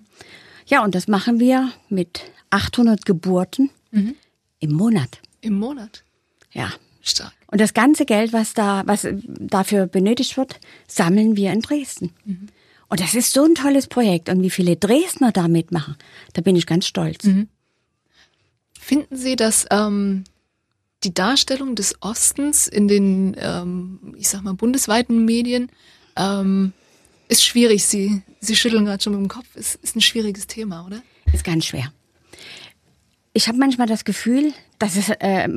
[0.68, 4.14] Ja, und das machen wir mit 800 Geburten mhm.
[4.60, 5.20] im Monat.
[5.40, 6.04] Im Monat?
[6.52, 6.70] Ja.
[7.00, 7.32] Stark.
[7.46, 12.12] Und das ganze Geld, was da, was dafür benötigt wird, sammeln wir in Dresden.
[12.24, 12.48] Mhm.
[12.88, 14.28] Und das ist so ein tolles Projekt.
[14.28, 15.96] Und wie viele Dresdner da mitmachen,
[16.34, 17.24] da bin ich ganz stolz.
[17.24, 17.48] Mhm.
[18.78, 20.24] Finden Sie, dass ähm,
[21.04, 25.70] die Darstellung des Ostens in den, ähm, ich sag mal, bundesweiten Medien
[26.16, 26.72] ähm,
[27.28, 27.84] ist schwierig.
[27.84, 29.54] Sie, Sie schütteln gerade schon mit dem Kopf.
[29.54, 31.02] Ist, ist ein schwieriges Thema, oder?
[31.32, 31.92] Ist ganz schwer.
[33.32, 35.48] Ich habe manchmal das Gefühl, dass es äh,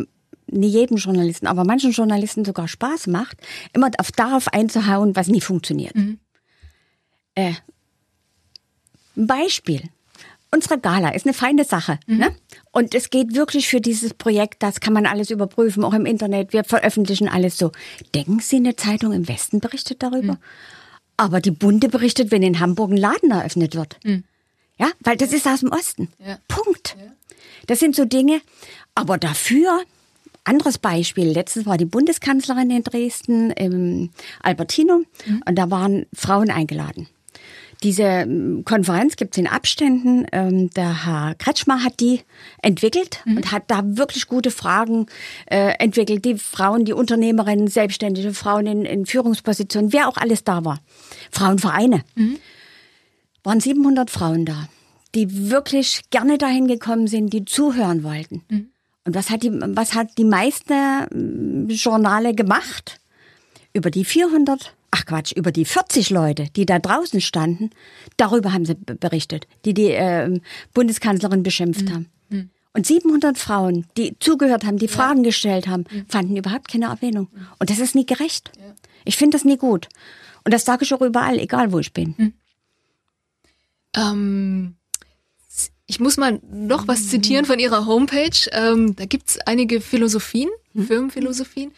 [0.48, 3.38] nicht jedem Journalisten, aber manchen Journalisten sogar Spaß macht,
[3.74, 5.96] immer auf darauf einzuhauen, was nie funktioniert.
[5.96, 6.20] Mhm.
[7.36, 7.54] Äh,
[9.16, 9.84] ein Beispiel.
[10.54, 11.98] Unsere Gala ist eine feine Sache.
[12.08, 12.18] Mhm.
[12.18, 12.36] Ne?
[12.72, 16.52] Und es geht wirklich für dieses Projekt, das kann man alles überprüfen, auch im Internet.
[16.52, 17.72] Wir veröffentlichen alles so.
[18.14, 20.34] Denken Sie, eine Zeitung im Westen berichtet darüber?
[20.34, 20.40] Mhm.
[21.18, 23.98] Aber die Bunde berichtet, wenn in Hamburg ein Laden eröffnet wird.
[24.04, 24.24] Mhm.
[24.78, 26.10] Ja, weil das ist aus dem Osten.
[26.18, 26.40] Ja.
[26.48, 26.96] Punkt.
[27.00, 27.12] Ja.
[27.68, 28.42] Das sind so Dinge.
[28.96, 29.82] Aber dafür,
[30.44, 31.28] anderes Beispiel.
[31.28, 34.10] Letztens war die Bundeskanzlerin in Dresden im
[34.42, 35.44] Albertino mhm.
[35.46, 37.08] und da waren Frauen eingeladen.
[37.84, 40.28] Diese ähm, Konferenz gibt es in Abständen.
[40.32, 42.22] Ähm, der Herr Kretschmer hat die
[42.62, 43.38] entwickelt mhm.
[43.38, 45.08] und hat da wirklich gute Fragen
[45.48, 46.24] äh, entwickelt.
[46.26, 50.80] Die Frauen, die Unternehmerinnen, selbstständige Frauen in, in Führungspositionen, wer auch alles da war.
[51.32, 52.04] Frauenvereine.
[52.16, 52.38] Mhm.
[53.44, 54.68] Waren 700 Frauen da,
[55.16, 58.44] die wirklich gerne dahin gekommen sind, die zuhören wollten.
[58.50, 58.68] Mhm.
[59.06, 63.00] Und was hat die, was hat die meisten äh, Journale gemacht?
[63.74, 67.72] Über die 400 ach Quatsch, über die 40 Leute, die da draußen standen,
[68.18, 70.40] darüber haben sie berichtet, die die äh,
[70.74, 71.94] Bundeskanzlerin beschimpft mhm.
[71.94, 72.10] haben.
[72.30, 72.50] Mhm.
[72.74, 74.92] Und 700 Frauen, die zugehört haben, die ja.
[74.92, 76.06] Fragen gestellt haben, mhm.
[76.08, 77.30] fanden überhaupt keine Erwähnung.
[77.32, 77.48] Mhm.
[77.60, 78.52] Und das ist nie gerecht.
[78.58, 78.74] Ja.
[79.06, 79.88] Ich finde das nie gut.
[80.44, 82.16] Und das sage ich auch überall, egal wo ich bin.
[82.18, 82.34] Mhm.
[83.96, 84.76] Ähm,
[85.86, 88.50] ich muss mal noch was zitieren von Ihrer Homepage.
[88.52, 90.86] Ähm, da gibt's einige Philosophien, mhm.
[90.86, 91.72] Firmenphilosophien.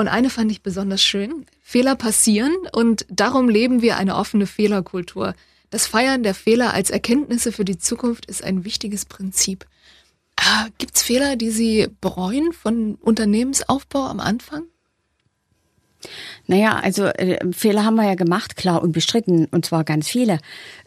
[0.00, 1.44] Und eine fand ich besonders schön.
[1.60, 5.34] Fehler passieren und darum leben wir eine offene Fehlerkultur.
[5.68, 9.66] Das Feiern der Fehler als Erkenntnisse für die Zukunft ist ein wichtiges Prinzip.
[10.36, 14.62] Ah, Gibt es Fehler, die Sie bereuen von Unternehmensaufbau am Anfang?
[16.46, 20.38] Naja, also äh, Fehler haben wir ja gemacht, klar, und bestritten, und zwar ganz viele.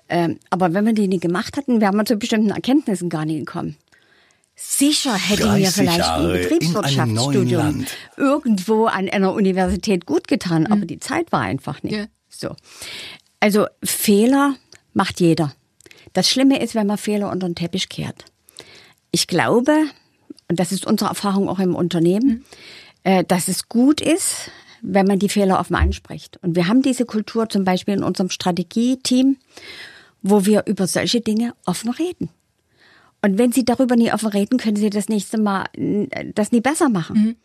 [0.10, 3.46] Ähm, aber wenn wir die nie gemacht hatten, wären wir zu bestimmten Erkenntnissen gar nicht
[3.46, 3.78] gekommen.
[4.56, 7.86] Sicher hätte mir vielleicht Jahre ein Betriebswirtschaftsstudium
[8.18, 10.88] irgendwo an einer Universität gut getan, aber mhm.
[10.88, 11.96] die Zeit war einfach nicht.
[11.96, 12.06] Ja.
[12.30, 12.56] So.
[13.40, 14.56] Also Fehler
[14.94, 15.54] macht jeder.
[16.14, 18.26] Das Schlimme ist, wenn man Fehler unter den Teppich kehrt.
[19.12, 19.76] Ich glaube,
[20.48, 22.44] und das ist unsere Erfahrung auch im Unternehmen, mhm.
[23.04, 24.52] äh, dass es gut ist,
[24.84, 26.38] wenn man die Fehler offen anspricht.
[26.44, 29.38] Und wir haben diese Kultur zum Beispiel in unserem Strategieteam,
[30.22, 32.30] wo wir über solche Dinge offen reden.
[33.24, 35.66] Und wenn Sie darüber nie offen reden, können Sie das nächste Mal
[36.36, 37.16] das nie besser machen.
[37.16, 37.36] Mhm.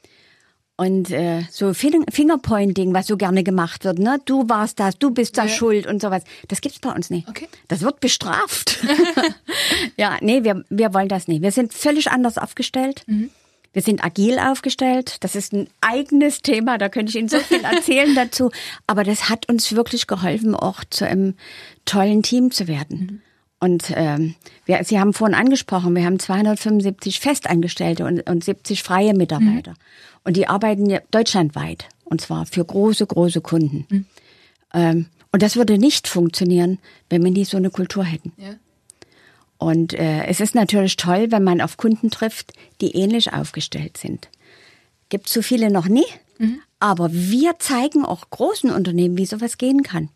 [0.76, 4.20] Und äh, so Fingerpointing, was so gerne gemacht wird, ne?
[4.24, 5.48] Du warst das, du bist da ja.
[5.48, 6.22] schuld und sowas.
[6.46, 7.28] Das gibt's bei uns nicht.
[7.28, 7.48] Okay.
[7.66, 8.78] Das wird bestraft.
[9.96, 11.42] ja, nee, wir, wir wollen das nicht.
[11.42, 13.02] Wir sind völlig anders aufgestellt.
[13.06, 13.30] Mhm.
[13.72, 15.16] Wir sind agil aufgestellt.
[15.20, 16.78] Das ist ein eigenes Thema.
[16.78, 18.50] Da könnte ich Ihnen so viel erzählen dazu.
[18.86, 21.34] Aber das hat uns wirklich geholfen, auch zu einem
[21.84, 22.98] tollen Team zu werden.
[22.98, 23.22] Mhm.
[23.60, 24.34] Und ähm,
[24.66, 29.72] wir, Sie haben vorhin angesprochen, wir haben 275 Festangestellte und, und 70 freie Mitarbeiter.
[29.72, 29.76] Mhm.
[30.24, 31.88] Und die arbeiten ja deutschlandweit.
[32.04, 33.86] Und zwar für große, große Kunden.
[33.88, 34.06] Mhm.
[34.74, 36.78] Ähm, und das würde nicht funktionieren,
[37.10, 38.32] wenn wir nicht so eine Kultur hätten.
[38.36, 38.54] Ja.
[39.58, 44.28] Und äh, es ist natürlich toll, wenn man auf Kunden trifft, die ähnlich aufgestellt sind.
[45.08, 46.06] Gibt so viele noch nie,
[46.38, 46.60] mhm.
[46.80, 50.10] Aber wir zeigen auch großen Unternehmen, wie sowas gehen kann.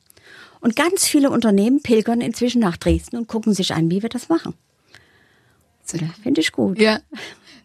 [0.63, 4.29] Und ganz viele Unternehmen pilgern inzwischen nach Dresden und gucken sich an, wie wir das
[4.29, 4.55] machen.
[6.23, 6.79] Finde ich gut.
[6.79, 7.01] Ja.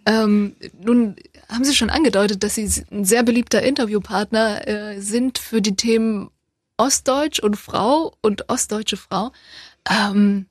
[0.08, 1.16] Ähm, nun
[1.48, 6.32] haben Sie schon angedeutet, dass Sie ein sehr beliebter Interviewpartner äh, sind für die Themen
[6.78, 9.32] Ostdeutsch und Frau und ostdeutsche Frau.
[9.90, 10.48] Ähm,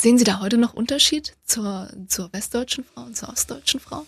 [0.00, 4.06] sehen Sie da heute noch Unterschied zur, zur westdeutschen Frau und zur ostdeutschen Frau?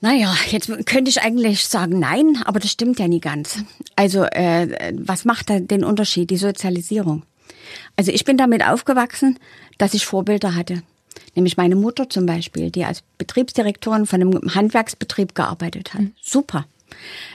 [0.00, 3.62] Naja, jetzt könnte ich eigentlich sagen nein, aber das stimmt ja nie ganz.
[3.96, 6.30] Also äh, was macht da den Unterschied?
[6.30, 7.22] Die Sozialisierung.
[7.96, 9.38] Also ich bin damit aufgewachsen,
[9.78, 10.82] dass ich Vorbilder hatte.
[11.34, 16.00] Nämlich meine Mutter zum Beispiel, die als Betriebsdirektorin von einem Handwerksbetrieb gearbeitet hat.
[16.00, 16.12] Mhm.
[16.20, 16.66] Super.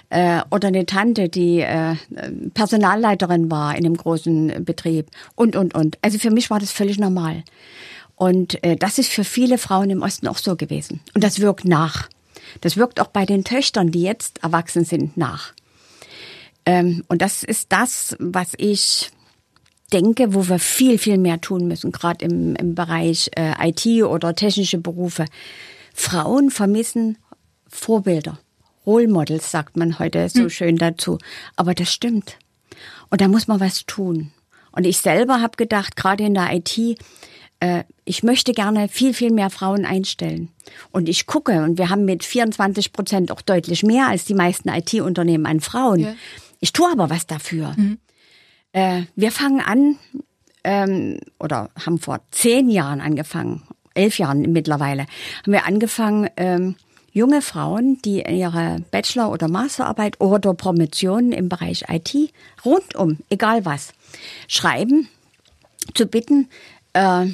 [0.09, 1.95] Äh, oder eine Tante, die äh,
[2.53, 5.97] Personalleiterin war in einem großen Betrieb und, und, und.
[6.01, 7.43] Also für mich war das völlig normal.
[8.15, 11.01] Und äh, das ist für viele Frauen im Osten auch so gewesen.
[11.13, 12.09] Und das wirkt nach.
[12.61, 15.53] Das wirkt auch bei den Töchtern, die jetzt erwachsen sind, nach.
[16.65, 19.11] Ähm, und das ist das, was ich
[19.93, 24.35] denke, wo wir viel, viel mehr tun müssen, gerade im, im Bereich äh, IT oder
[24.35, 25.25] technische Berufe.
[25.93, 27.17] Frauen vermissen
[27.67, 28.39] Vorbilder.
[28.85, 30.49] Role Models sagt man heute so hm.
[30.49, 31.17] schön dazu.
[31.55, 32.37] Aber das stimmt.
[33.09, 34.31] Und da muss man was tun.
[34.71, 36.99] Und ich selber habe gedacht, gerade in der IT,
[38.05, 40.49] ich möchte gerne viel, viel mehr Frauen einstellen.
[40.91, 44.69] Und ich gucke, und wir haben mit 24 Prozent auch deutlich mehr als die meisten
[44.69, 45.99] IT-Unternehmen an Frauen.
[45.99, 46.15] Ja.
[46.59, 47.73] Ich tue aber was dafür.
[47.77, 47.97] Mhm.
[48.73, 49.97] Äh, wir fangen an,
[50.63, 55.03] ähm, oder haben vor zehn Jahren angefangen, elf Jahren mittlerweile,
[55.43, 56.75] haben wir angefangen, ähm,
[57.11, 62.33] junge Frauen, die ihre Bachelor- oder Masterarbeit oder Promotion im Bereich IT,
[62.65, 63.93] rundum, egal was,
[64.49, 65.07] schreiben,
[65.93, 66.49] zu bitten,
[66.91, 67.27] äh,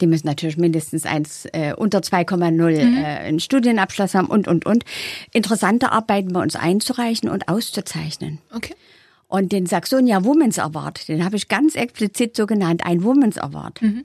[0.00, 2.96] die müssen natürlich mindestens eins äh, unter 2,0 mhm.
[2.96, 4.84] äh, einen Studienabschluss haben und, und, und.
[5.32, 8.38] Interessante Arbeiten bei uns einzureichen und auszuzeichnen.
[8.54, 8.74] Okay.
[9.28, 13.82] Und den Saxonia Women's Award, den habe ich ganz explizit so genannt, ein Women's Award.
[13.82, 14.04] Mhm.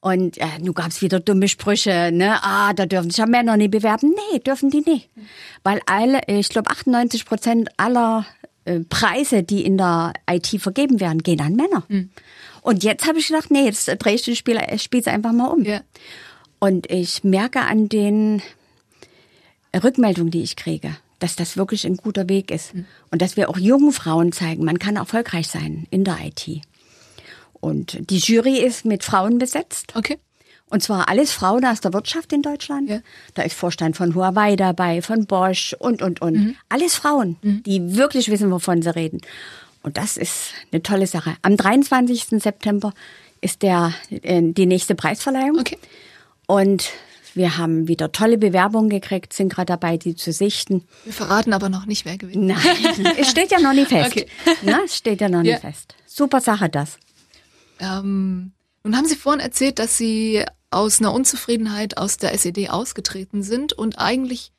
[0.00, 2.36] Und äh, nun gab's wieder dumme Sprüche, ne?
[2.42, 4.14] Ah, da dürfen sich ja Männer nicht bewerben.
[4.32, 5.16] Nee, dürfen die nicht.
[5.16, 5.22] Mhm.
[5.64, 8.24] Weil alle, ich glaube 98 Prozent aller
[8.88, 11.84] Preise, die in der IT vergeben werden, gehen an Männer.
[11.88, 12.10] Mhm.
[12.62, 15.64] Und jetzt habe ich gedacht, nee, jetzt drehe ich den Spiel, spiel's einfach mal um.
[15.64, 15.80] Ja.
[16.58, 18.42] Und ich merke an den
[19.74, 22.74] Rückmeldungen, die ich kriege, dass das wirklich ein guter Weg ist.
[22.74, 22.86] Mhm.
[23.10, 26.62] Und dass wir auch jungen Frauen zeigen, man kann erfolgreich sein in der IT.
[27.60, 29.94] Und die Jury ist mit Frauen besetzt.
[29.96, 30.18] Okay.
[30.70, 32.90] Und zwar alles Frauen aus der Wirtschaft in Deutschland.
[32.90, 33.00] Ja.
[33.34, 36.34] Da ist Vorstand von Huawei dabei, von Bosch und, und, und.
[36.34, 36.56] Mhm.
[36.68, 37.62] Alles Frauen, mhm.
[37.62, 39.20] die wirklich wissen, wovon sie reden.
[39.82, 41.36] Und das ist eine tolle Sache.
[41.42, 42.42] Am 23.
[42.42, 42.92] September
[43.40, 45.58] ist der, äh, die nächste Preisverleihung.
[45.58, 45.78] Okay.
[46.46, 46.90] Und
[47.34, 50.84] wir haben wieder tolle Bewerbungen gekriegt, sind gerade dabei, die zu sichten.
[51.04, 52.46] Wir verraten aber noch nicht, wer gewinnt.
[52.46, 54.10] Nein, es steht ja noch nicht fest.
[54.10, 54.26] Okay.
[54.62, 55.52] Na, es steht ja noch ja.
[55.52, 55.94] nicht fest.
[56.06, 56.98] Super Sache das.
[57.78, 58.52] Ähm,
[58.82, 63.72] nun haben Sie vorhin erzählt, dass Sie aus einer Unzufriedenheit aus der SED ausgetreten sind
[63.72, 64.52] und eigentlich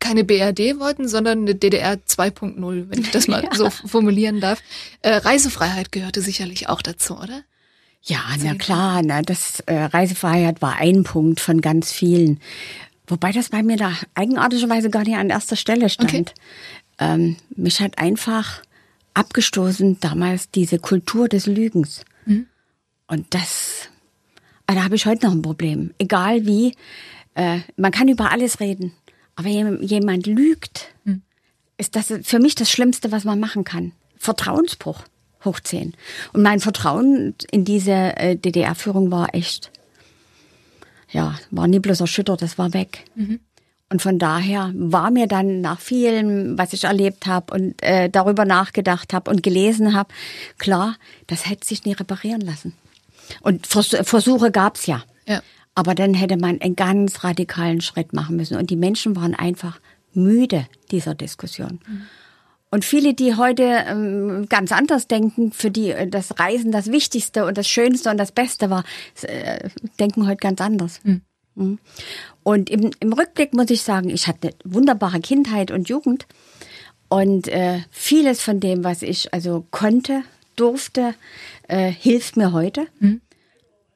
[0.00, 3.54] keine BRD wollten, sondern eine DDR 2.0, wenn ich das mal ja.
[3.54, 4.62] so formulieren darf.
[5.02, 7.42] Äh, Reisefreiheit gehörte sicherlich auch dazu, oder?
[8.02, 12.40] Ja, na klar, na, das äh, Reisefreiheit war ein Punkt von ganz vielen.
[13.06, 16.10] Wobei das bei mir da eigenartigerweise gar nicht an erster Stelle stand.
[16.10, 16.24] Okay.
[16.98, 18.62] Ähm, mich hat einfach
[19.14, 22.04] abgestoßen damals diese Kultur des Lügens.
[22.24, 22.46] Mhm.
[23.08, 23.88] Und das,
[24.74, 25.92] da habe ich heute noch ein Problem.
[25.98, 26.74] Egal wie,
[27.34, 28.92] äh, man kann über alles reden.
[29.36, 31.22] Aber wenn jemand lügt, mhm.
[31.76, 33.92] ist das für mich das Schlimmste, was man machen kann.
[34.18, 35.04] Vertrauensbruch
[35.44, 35.94] hoch zehn.
[36.32, 39.70] Und mein Vertrauen in diese äh, DDR-Führung war echt,
[41.10, 43.04] ja, war nie bloß erschüttert, das war weg.
[43.14, 43.40] Mhm.
[43.90, 48.44] Und von daher war mir dann nach vielem, was ich erlebt habe und äh, darüber
[48.44, 50.12] nachgedacht habe und gelesen habe,
[50.58, 52.74] klar, das hätte sich nie reparieren lassen.
[53.40, 55.02] Und Vers Versuche gab's ja.
[55.26, 55.40] ja.
[55.74, 58.56] Aber dann hätte man einen ganz radikalen Schritt machen müssen.
[58.56, 59.80] Und die Menschen waren einfach
[60.12, 61.80] müde dieser Diskussion.
[61.86, 62.02] Mhm.
[62.70, 67.46] Und viele, die heute ähm, ganz anders denken, für die äh, das Reisen das Wichtigste
[67.46, 68.84] und das Schönste und das Beste war,
[69.22, 71.00] äh, denken heute ganz anders.
[71.02, 71.22] Mhm.
[71.54, 71.78] Mhm.
[72.42, 76.26] Und im, im Rückblick muss ich sagen, ich hatte eine wunderbare Kindheit und Jugend.
[77.08, 80.22] Und äh, vieles von dem, was ich also konnte,
[80.58, 81.14] durfte,
[81.68, 82.86] äh, hilft mir heute.
[83.00, 83.20] Mhm.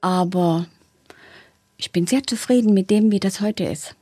[0.00, 0.66] Aber
[1.76, 3.94] ich bin sehr zufrieden mit dem, wie das heute ist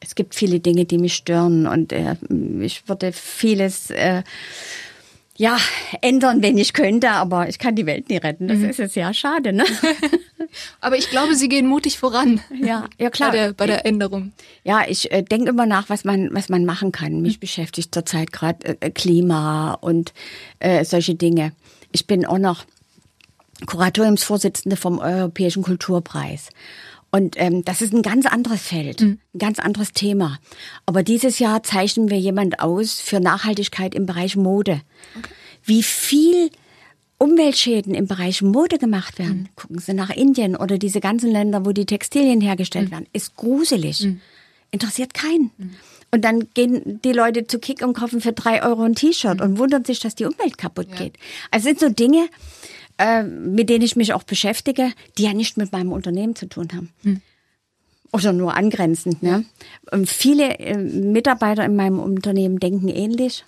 [0.00, 2.16] es gibt viele Dinge, die mich stören und äh,
[2.60, 4.22] ich würde vieles äh,
[5.36, 5.56] ja,
[6.00, 8.48] ändern, wenn ich könnte, aber ich kann die Welt nie retten.
[8.48, 8.70] Das mhm.
[8.70, 9.64] ist jetzt ja schade, ne?
[10.80, 12.40] aber ich glaube, Sie gehen mutig voran.
[12.60, 13.30] Ja, ja klar.
[13.30, 14.32] Bei der, bei der Änderung.
[14.64, 17.22] Ja, ich äh, denke immer nach, was man, was man machen kann.
[17.22, 17.40] Mich mhm.
[17.40, 20.12] beschäftigt zurzeit gerade äh, Klima und
[20.58, 21.52] äh, solche Dinge.
[21.92, 22.64] Ich bin auch noch
[23.66, 26.50] Kuratoriumsvorsitzende vom Europäischen Kulturpreis.
[27.10, 29.18] Und ähm, das ist ein ganz anderes Feld, mhm.
[29.34, 30.38] ein ganz anderes Thema.
[30.84, 34.82] Aber dieses Jahr zeichnen wir jemand aus für Nachhaltigkeit im Bereich Mode.
[35.16, 35.32] Okay.
[35.64, 36.50] Wie viel
[37.16, 39.48] Umweltschäden im Bereich Mode gemacht werden, mhm.
[39.56, 42.92] gucken Sie nach Indien oder diese ganzen Länder, wo die Textilien hergestellt mhm.
[42.92, 44.04] werden, ist gruselig.
[44.04, 44.20] Mhm.
[44.70, 45.50] Interessiert keinen.
[46.10, 46.14] Mhm.
[46.16, 49.44] Und dann gehen die Leute zu Kick und kaufen für drei Euro ein T-Shirt mhm.
[49.44, 50.96] und wundern sich, dass die Umwelt kaputt ja.
[50.96, 51.18] geht.
[51.50, 52.28] Also sind so Dinge,
[52.98, 56.68] äh, mit denen ich mich auch beschäftige, die ja nicht mit meinem Unternehmen zu tun
[56.74, 56.90] haben.
[57.02, 57.20] Hm.
[58.10, 59.22] Oder nur angrenzend.
[59.22, 59.44] Ne?
[59.90, 63.44] Und viele äh, Mitarbeiter in meinem Unternehmen denken ähnlich.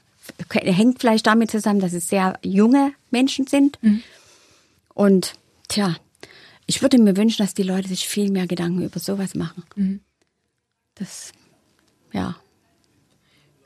[0.50, 3.78] Hängt vielleicht damit zusammen, dass es sehr junge Menschen sind.
[3.80, 4.02] Hm.
[4.94, 5.32] Und
[5.68, 5.96] tja,
[6.66, 9.64] ich würde mir wünschen, dass die Leute sich viel mehr Gedanken über sowas machen.
[9.74, 10.00] Hm.
[10.94, 11.32] Das,
[12.12, 12.36] ja.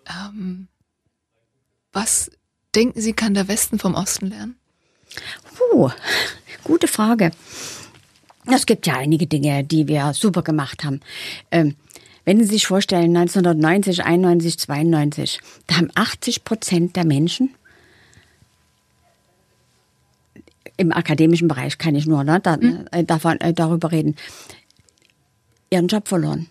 [0.08, 0.68] Ähm,
[1.92, 2.30] was
[2.74, 4.56] denken Sie, kann der Westen vom Osten lernen?
[5.54, 5.90] Puh,
[6.64, 7.30] gute Frage.
[8.46, 11.00] Es gibt ja einige Dinge, die wir super gemacht haben.
[11.50, 11.76] Ähm,
[12.24, 17.54] wenn Sie sich vorstellen, 1990, 91, 92, da haben 80 Prozent der Menschen
[20.76, 22.86] im akademischen Bereich kann ich nur ne, da, mhm.
[22.90, 24.16] äh, davon, äh, darüber reden,
[25.70, 26.48] ihren Job verloren,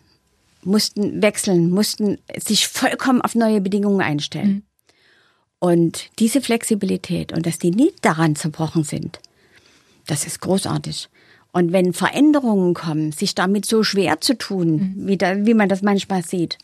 [0.66, 4.48] mussten wechseln, mussten sich vollkommen auf neue Bedingungen einstellen.
[4.48, 4.64] Mhm.
[5.60, 9.20] Und diese Flexibilität und dass die nie daran zerbrochen sind,
[10.08, 11.10] das ist großartig.
[11.54, 15.08] Und wenn Veränderungen kommen, sich damit so schwer zu tun, mhm.
[15.08, 16.58] wie, da, wie man das manchmal sieht,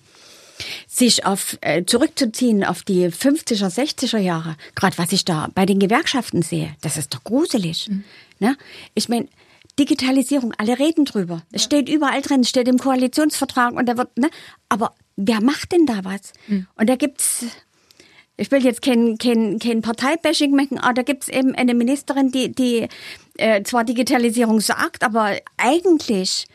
[0.87, 5.79] sich auf äh, zurückzuziehen auf die 50er, 60er Jahre, gerade was ich da bei den
[5.79, 7.87] Gewerkschaften sehe, das ist doch gruselig.
[7.89, 8.03] Mhm.
[8.39, 8.57] Ne?
[8.95, 9.27] Ich meine,
[9.79, 11.43] Digitalisierung, alle reden drüber.
[11.51, 11.65] Es ja.
[11.67, 14.29] steht überall drin, es steht im Koalitionsvertrag und da wird, ne?
[14.67, 16.33] Aber wer macht denn da was?
[16.47, 16.67] Mhm.
[16.75, 17.45] Und da gibt's
[18.39, 22.31] ich will jetzt kein, kein, kein Parteibashing machen, aber da gibt es eben eine Ministerin,
[22.31, 22.87] die, die
[23.37, 26.45] äh, zwar Digitalisierung sagt, aber eigentlich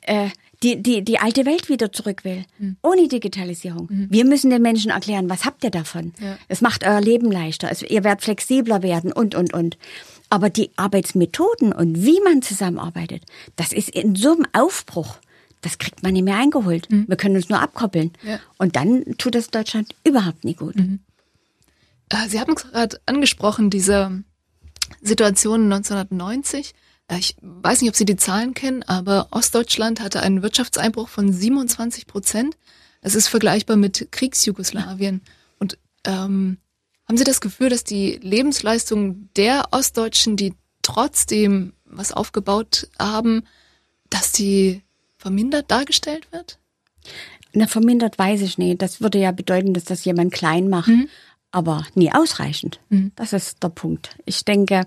[0.00, 0.30] äh,
[0.62, 2.44] die, die, die alte Welt wieder zurück will.
[2.58, 2.76] Mhm.
[2.82, 3.88] Ohne Digitalisierung.
[3.90, 4.06] Mhm.
[4.10, 6.12] Wir müssen den Menschen erklären, was habt ihr davon?
[6.20, 6.38] Ja.
[6.48, 7.70] Es macht euer Leben leichter.
[7.70, 9.78] Es, ihr werdet flexibler werden und, und, und.
[10.32, 13.22] Aber die Arbeitsmethoden und wie man zusammenarbeitet,
[13.56, 15.18] das ist in so einem Aufbruch
[15.60, 16.90] das kriegt man nicht mehr eingeholt.
[16.90, 17.04] Mhm.
[17.06, 18.10] Wir können uns nur abkoppeln.
[18.24, 18.40] Ja.
[18.58, 20.74] Und dann tut das Deutschland überhaupt nicht gut.
[20.74, 20.98] Mhm.
[22.08, 24.24] Äh, Sie haben gerade angesprochen, diese
[25.02, 26.74] Situation 1990.
[27.06, 31.32] Äh, ich weiß nicht, ob Sie die Zahlen kennen, aber Ostdeutschland hatte einen Wirtschaftseinbruch von
[31.32, 32.56] 27 Prozent.
[33.00, 35.22] Das ist vergleichbar mit Kriegsjugoslawien.
[35.60, 36.58] Und ähm,
[37.12, 43.42] haben Sie das Gefühl, dass die Lebensleistung der Ostdeutschen, die trotzdem was aufgebaut haben,
[44.08, 44.80] dass die
[45.18, 46.58] vermindert dargestellt wird?
[47.52, 48.80] Na, vermindert weiß ich nicht.
[48.80, 50.88] Das würde ja bedeuten, dass das jemand klein macht.
[50.88, 51.10] Mhm
[51.52, 52.80] aber nie ausreichend.
[52.88, 53.12] Mhm.
[53.14, 54.16] Das ist der Punkt.
[54.24, 54.86] Ich denke,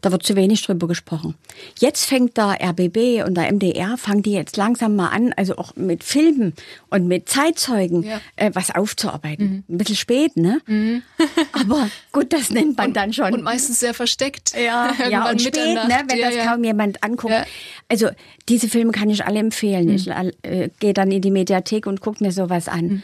[0.00, 1.34] da wird zu wenig drüber gesprochen.
[1.78, 5.76] Jetzt fängt der RBB und der MDR, fangen die jetzt langsam mal an, also auch
[5.76, 6.54] mit Filmen
[6.88, 8.20] und mit Zeitzeugen ja.
[8.36, 9.64] äh, was aufzuarbeiten.
[9.68, 9.74] Mhm.
[9.74, 10.62] Ein bisschen spät, ne?
[10.66, 11.02] Mhm.
[11.52, 13.34] aber gut, das nennt man und, dann schon.
[13.34, 14.54] Und meistens sehr versteckt.
[14.58, 17.34] Ja, ja und spät, ne, wenn ja, das kaum jemand anguckt.
[17.88, 18.08] Also
[18.48, 19.86] diese Filme kann ich alle empfehlen.
[19.86, 19.94] Mhm.
[19.94, 22.86] Ich äh, gehe dann in die Mediathek und gucke mir sowas an.
[22.86, 23.02] Mhm.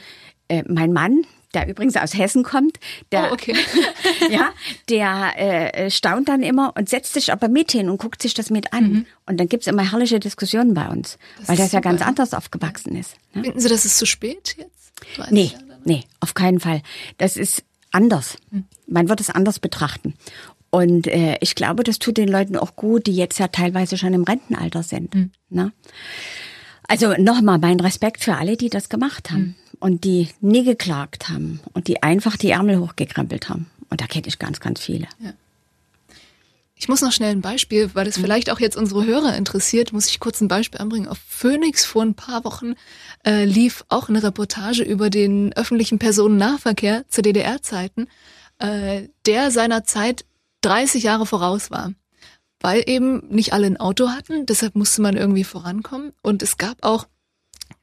[0.48, 2.78] Äh, mein Mann, der übrigens aus Hessen kommt,
[3.12, 3.54] der, oh, okay.
[4.30, 4.50] ja,
[4.88, 8.50] der äh, staunt dann immer und setzt sich aber mit hin und guckt sich das
[8.50, 8.84] mit an.
[8.84, 9.06] Mhm.
[9.26, 12.96] Und dann gibt's immer herrliche Diskussionen bei uns, das weil das ja ganz anders aufgewachsen
[12.96, 13.16] ist.
[13.32, 13.44] Ne?
[13.44, 15.30] Finden Sie, das ist zu spät jetzt?
[15.30, 15.52] Nee,
[15.84, 16.82] nee, auf keinen Fall.
[17.18, 18.36] Das ist anders.
[18.50, 18.64] Mhm.
[18.86, 20.14] Man wird es anders betrachten.
[20.70, 24.12] Und äh, ich glaube, das tut den Leuten auch gut, die jetzt ja teilweise schon
[24.12, 25.14] im Rentenalter sind.
[25.14, 25.30] Mhm.
[25.48, 25.72] Ne?
[26.88, 29.54] Also nochmal mein Respekt für alle, die das gemacht haben mhm.
[29.84, 33.66] Und die nie geklagt haben und die einfach die Ärmel hochgekrempelt haben.
[33.90, 35.06] Und da kenne ich ganz, ganz viele.
[35.18, 35.34] Ja.
[36.74, 38.22] Ich muss noch schnell ein Beispiel, weil es mhm.
[38.22, 41.06] vielleicht auch jetzt unsere Hörer interessiert, muss ich kurz ein Beispiel anbringen.
[41.06, 42.76] Auf Phoenix vor ein paar Wochen
[43.26, 48.08] äh, lief auch eine Reportage über den öffentlichen Personennahverkehr zu DDR-Zeiten,
[48.60, 50.24] äh, der seiner Zeit
[50.62, 51.92] 30 Jahre voraus war
[52.60, 54.46] weil eben nicht alle ein Auto hatten.
[54.46, 56.14] Deshalb musste man irgendwie vorankommen.
[56.22, 57.06] Und es gab auch,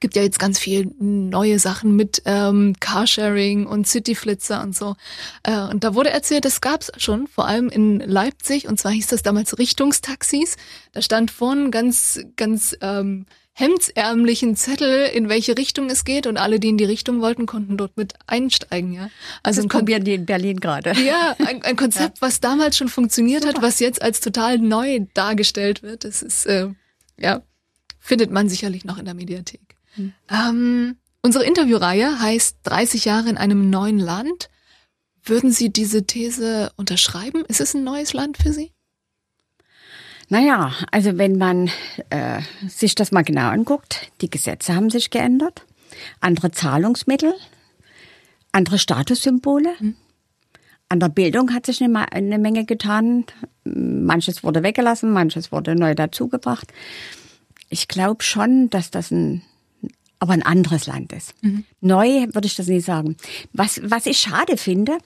[0.02, 4.96] gibt ja jetzt ganz viel neue Sachen mit ähm, Carsharing und Cityflitzer und so.
[5.44, 8.68] Äh, und da wurde erzählt, das gab's schon, vor allem in Leipzig.
[8.68, 10.56] Und zwar hieß das damals Richtungstaxis.
[10.92, 16.58] Da stand vorne ganz, ganz ähm, hemdsärmlichen Zettel, in welche Richtung es geht und alle,
[16.58, 19.08] die in die Richtung wollten, konnten dort mit einsteigen, ja.
[19.42, 20.94] Also das probieren die in Berlin gerade.
[21.00, 22.26] Ja, ein, ein Konzept, ja.
[22.26, 23.56] was damals schon funktioniert Super.
[23.56, 26.04] hat, was jetzt als total neu dargestellt wird.
[26.04, 26.70] Das ist, äh,
[27.18, 27.42] ja,
[28.00, 29.71] findet man sicherlich noch in der Mediathek.
[29.94, 30.12] Hm.
[30.30, 34.50] Ähm, unsere Interviewreihe heißt 30 Jahre in einem neuen Land.
[35.24, 37.44] Würden Sie diese These unterschreiben?
[37.46, 38.72] Ist es ein neues Land für Sie?
[40.28, 41.70] Naja, also wenn man
[42.10, 45.66] äh, sich das mal genau anguckt, die Gesetze haben sich geändert,
[46.20, 47.34] andere Zahlungsmittel,
[48.50, 49.74] andere Statussymbole.
[49.78, 49.96] Mhm.
[50.88, 53.24] An der Bildung hat sich eine, eine Menge getan.
[53.64, 56.72] Manches wurde weggelassen, manches wurde neu dazugebracht.
[57.68, 59.42] Ich glaube schon, dass das ein
[60.22, 61.34] aber ein anderes Land ist.
[61.42, 61.64] Mhm.
[61.80, 63.16] Neu würde ich das nicht sagen.
[63.52, 64.98] Was, was ich schade finde,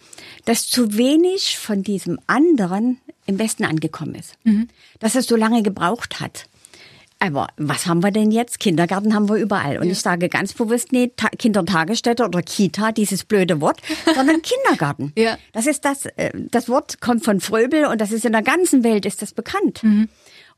[0.44, 4.34] dass zu wenig von diesem anderen im Westen angekommen ist.
[4.44, 4.68] Mhm.
[4.98, 6.44] Dass es so lange gebraucht hat.
[7.18, 8.60] Aber was haben wir denn jetzt?
[8.60, 9.78] Kindergarten haben wir überall.
[9.78, 9.92] Und ja.
[9.92, 13.80] ich sage ganz bewusst nicht Kindertagesstätte oder Kita, dieses blöde Wort,
[14.14, 15.14] sondern Kindergarten.
[15.16, 15.38] Ja.
[15.52, 18.84] Das ist das, äh, das Wort kommt von Fröbel und das ist in der ganzen
[18.84, 19.82] Welt ist das bekannt.
[19.82, 20.10] Mhm.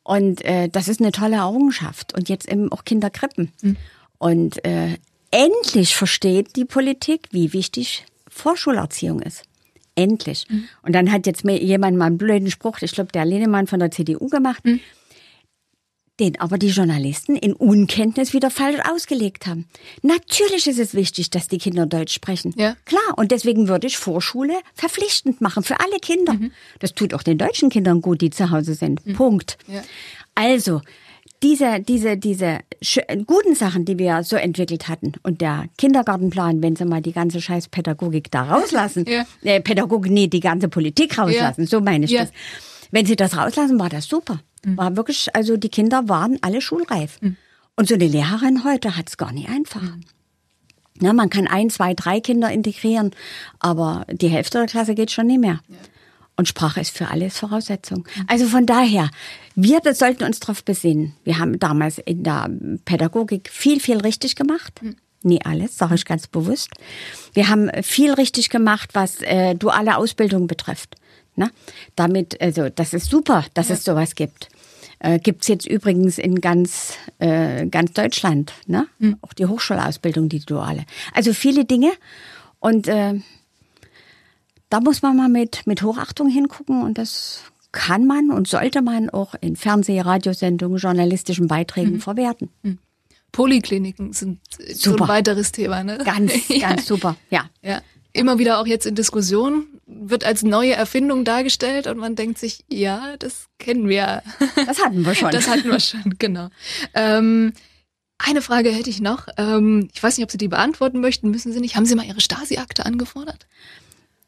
[0.03, 2.13] Und äh, das ist eine tolle Errungenschaft.
[2.13, 3.53] Und jetzt eben auch Kinderkrippen.
[3.63, 3.77] Mhm.
[4.19, 4.99] Und äh,
[5.31, 9.45] endlich versteht die Politik, wie wichtig Vorschulerziehung ist.
[9.95, 10.47] Endlich.
[10.49, 10.69] Mhm.
[10.83, 13.81] Und dann hat jetzt mir jemand mal einen blöden Spruch, ich glaube, der Lehnemann von
[13.81, 14.79] der CDU gemacht, mhm.
[16.21, 19.67] den aber die Journalisten in Unkenntnis wieder falsch ausgelegt haben.
[20.03, 22.55] Natürlich ist es wichtig, dass die Kinder Deutsch sprechen.
[22.57, 22.77] Ja.
[22.85, 23.17] Klar.
[23.17, 26.35] Und deswegen würde ich Vorschule verpflichtend machen für alle Kinder.
[26.35, 26.53] Mhm.
[26.79, 29.05] Das tut auch den deutschen Kindern gut, die zu Hause sind.
[29.05, 29.15] Mhm.
[29.15, 29.59] Punkt.
[29.67, 29.83] Ja.
[30.37, 30.81] Also,
[31.43, 32.61] diese, diese, diese
[33.27, 37.41] guten Sachen, die wir so entwickelt hatten und der Kindergartenplan, wenn sie mal die ganze
[37.41, 39.25] scheiß Pädagogik da rauslassen, ja.
[39.43, 41.67] äh, Pädagogik, nee, die ganze Politik rauslassen, ja.
[41.67, 42.23] so meine ich ja.
[42.23, 42.33] das.
[42.91, 44.41] Wenn sie das rauslassen, war das super.
[44.65, 44.77] Mhm.
[44.77, 47.21] War wirklich, also die Kinder waren alle schulreif.
[47.21, 47.37] Mhm.
[47.77, 49.83] Und so eine Lehrerin heute hat es gar nicht einfach.
[49.83, 50.01] Mhm.
[51.01, 53.13] Na, man kann ein, zwei, drei Kinder integrieren,
[53.61, 55.61] aber die Hälfte der Klasse geht schon nicht mehr.
[56.37, 58.07] Und Sprache ist für alles Voraussetzung.
[58.29, 59.11] Also von daher,
[59.61, 61.15] wir sollten uns darauf besinnen.
[61.25, 62.49] Wir haben damals in der
[62.85, 64.81] Pädagogik viel, viel richtig gemacht.
[64.81, 64.97] Mhm.
[65.25, 66.71] Nie alles, sage ich ganz bewusst.
[67.33, 70.95] Wir haben viel richtig gemacht, was äh, duale Ausbildung betrifft.
[71.35, 71.51] Ne?
[71.97, 73.75] Damit, also das ist super, dass ja.
[73.75, 74.49] es sowas gibt.
[75.01, 78.87] Äh, gibt's jetzt übrigens in ganz, äh, ganz Deutschland, ne?
[79.01, 79.17] Mhm.
[79.23, 80.85] Auch die Hochschulausbildung, die duale.
[81.15, 81.91] Also viele Dinge.
[82.61, 83.15] Und äh,
[84.71, 87.43] da muss man mal mit, mit Hochachtung hingucken und das
[87.73, 92.01] kann man und sollte man auch in Fernseh-, Radiosendungen, journalistischen Beiträgen mhm.
[92.01, 92.51] verwerten.
[92.63, 92.79] Mhm.
[93.33, 94.41] Polikliniken sind
[94.73, 94.97] super.
[94.99, 95.99] so ein weiteres Thema, ne?
[96.05, 96.71] Ganz, ja.
[96.71, 97.49] ganz super, ja.
[97.63, 97.83] ja.
[98.13, 102.65] Immer wieder auch jetzt in Diskussion, wird als neue Erfindung dargestellt und man denkt sich,
[102.69, 104.23] ja, das kennen wir.
[104.67, 105.31] Das hatten wir schon.
[105.33, 106.49] Das hatten wir schon, genau.
[106.95, 107.53] Ähm,
[108.19, 109.29] eine Frage hätte ich noch.
[109.37, 111.77] Ähm, ich weiß nicht, ob Sie die beantworten möchten, müssen Sie nicht.
[111.77, 113.47] Haben Sie mal Ihre Stasi-Akte angefordert?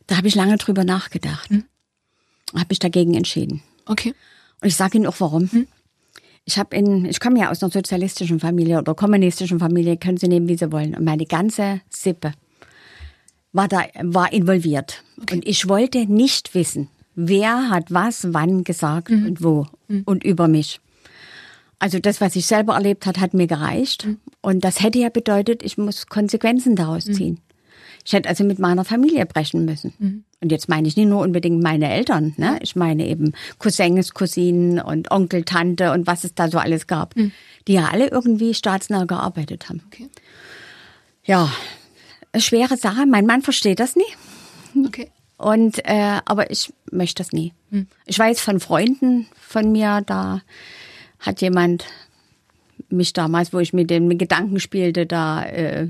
[0.06, 1.50] Da habe ich lange drüber nachgedacht.
[1.50, 1.64] Hm?
[2.54, 3.62] Habe mich dagegen entschieden.
[3.86, 4.14] Okay.
[4.60, 5.50] Und ich sage Ihnen auch warum.
[5.50, 5.66] Hm?
[6.44, 10.28] Ich habe in, ich komme ja aus einer sozialistischen Familie oder kommunistischen Familie, können Sie
[10.28, 10.94] nehmen, wie Sie wollen.
[10.94, 12.32] Und meine ganze Sippe
[13.52, 15.02] war da, war involviert.
[15.20, 15.36] Okay.
[15.36, 19.26] Und ich wollte nicht wissen, wer hat was wann gesagt mhm.
[19.26, 20.02] und wo mhm.
[20.06, 20.80] und über mich.
[21.78, 24.06] Also das, was ich selber erlebt hat, hat mir gereicht.
[24.06, 24.18] Mhm.
[24.42, 27.14] Und das hätte ja bedeutet, ich muss Konsequenzen daraus mhm.
[27.14, 27.40] ziehen.
[28.10, 29.94] Ich hätte also mit meiner Familie brechen müssen.
[30.00, 30.24] Mhm.
[30.40, 32.58] Und jetzt meine ich nicht nur unbedingt meine Eltern, ne?
[32.60, 37.14] Ich meine eben Cousins, Cousinen und Onkel, Tante und was es da so alles gab,
[37.14, 37.30] mhm.
[37.68, 39.84] die ja alle irgendwie staatsnah gearbeitet haben.
[39.86, 40.08] Okay.
[41.22, 41.52] Ja,
[42.36, 43.06] schwere Sache.
[43.06, 44.82] Mein Mann versteht das nie.
[44.84, 45.12] Okay.
[45.36, 47.52] Und äh, aber ich möchte das nie.
[47.70, 47.86] Mhm.
[48.06, 50.42] Ich weiß von Freunden von mir, da
[51.20, 51.84] hat jemand
[52.92, 55.88] mich damals, wo ich mit den Gedanken spielte, da äh,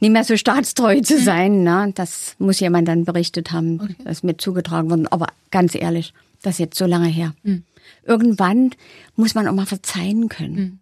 [0.00, 1.22] nicht mehr so staatstreu zu mhm.
[1.22, 1.62] sein.
[1.62, 1.92] Ne?
[1.94, 3.96] Das muss jemand dann berichtet haben, okay.
[4.04, 5.06] das ist mir zugetragen worden.
[5.08, 6.12] Aber ganz ehrlich,
[6.42, 7.34] das ist jetzt so lange her.
[7.42, 7.64] Mhm.
[8.04, 8.70] Irgendwann
[9.16, 10.54] muss man auch mal verzeihen können.
[10.54, 10.78] Mhm.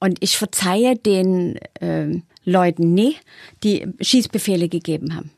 [0.00, 3.16] Und ich verzeihe den äh, Leuten nie,
[3.62, 5.30] die Schießbefehle gegeben haben.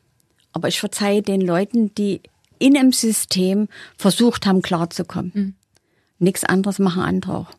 [0.53, 2.21] Aber ich verzeihe den Leuten, die
[2.57, 3.67] in einem System
[3.97, 5.31] versucht haben, klarzukommen.
[5.33, 5.53] Mhm.
[6.17, 7.51] Nichts anderes machen andere auch.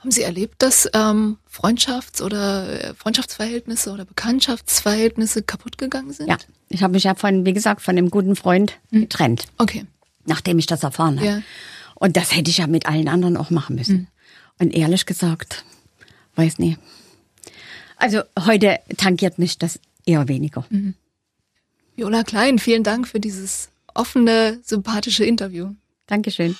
[0.00, 6.28] Haben Sie erlebt, dass ähm, Freundschafts- oder äh, Freundschaftsverhältnisse oder Bekanntschaftsverhältnisse kaputt gegangen sind?
[6.28, 6.38] Ja,
[6.70, 9.02] ich habe mich ja von, wie gesagt, von einem guten Freund hm.
[9.02, 9.44] getrennt.
[9.58, 9.84] Okay.
[10.24, 11.26] Nachdem ich das erfahren habe.
[11.26, 11.42] Ja.
[11.96, 13.94] Und das hätte ich ja mit allen anderen auch machen müssen.
[13.94, 14.06] Hm.
[14.58, 15.64] Und ehrlich gesagt,
[16.36, 16.78] weiß nicht.
[17.96, 20.64] Also heute tangiert mich das eher weniger.
[20.70, 20.94] Mhm.
[21.96, 25.74] Viola Klein, vielen Dank für dieses offene, sympathische Interview.
[26.06, 26.56] Dankeschön.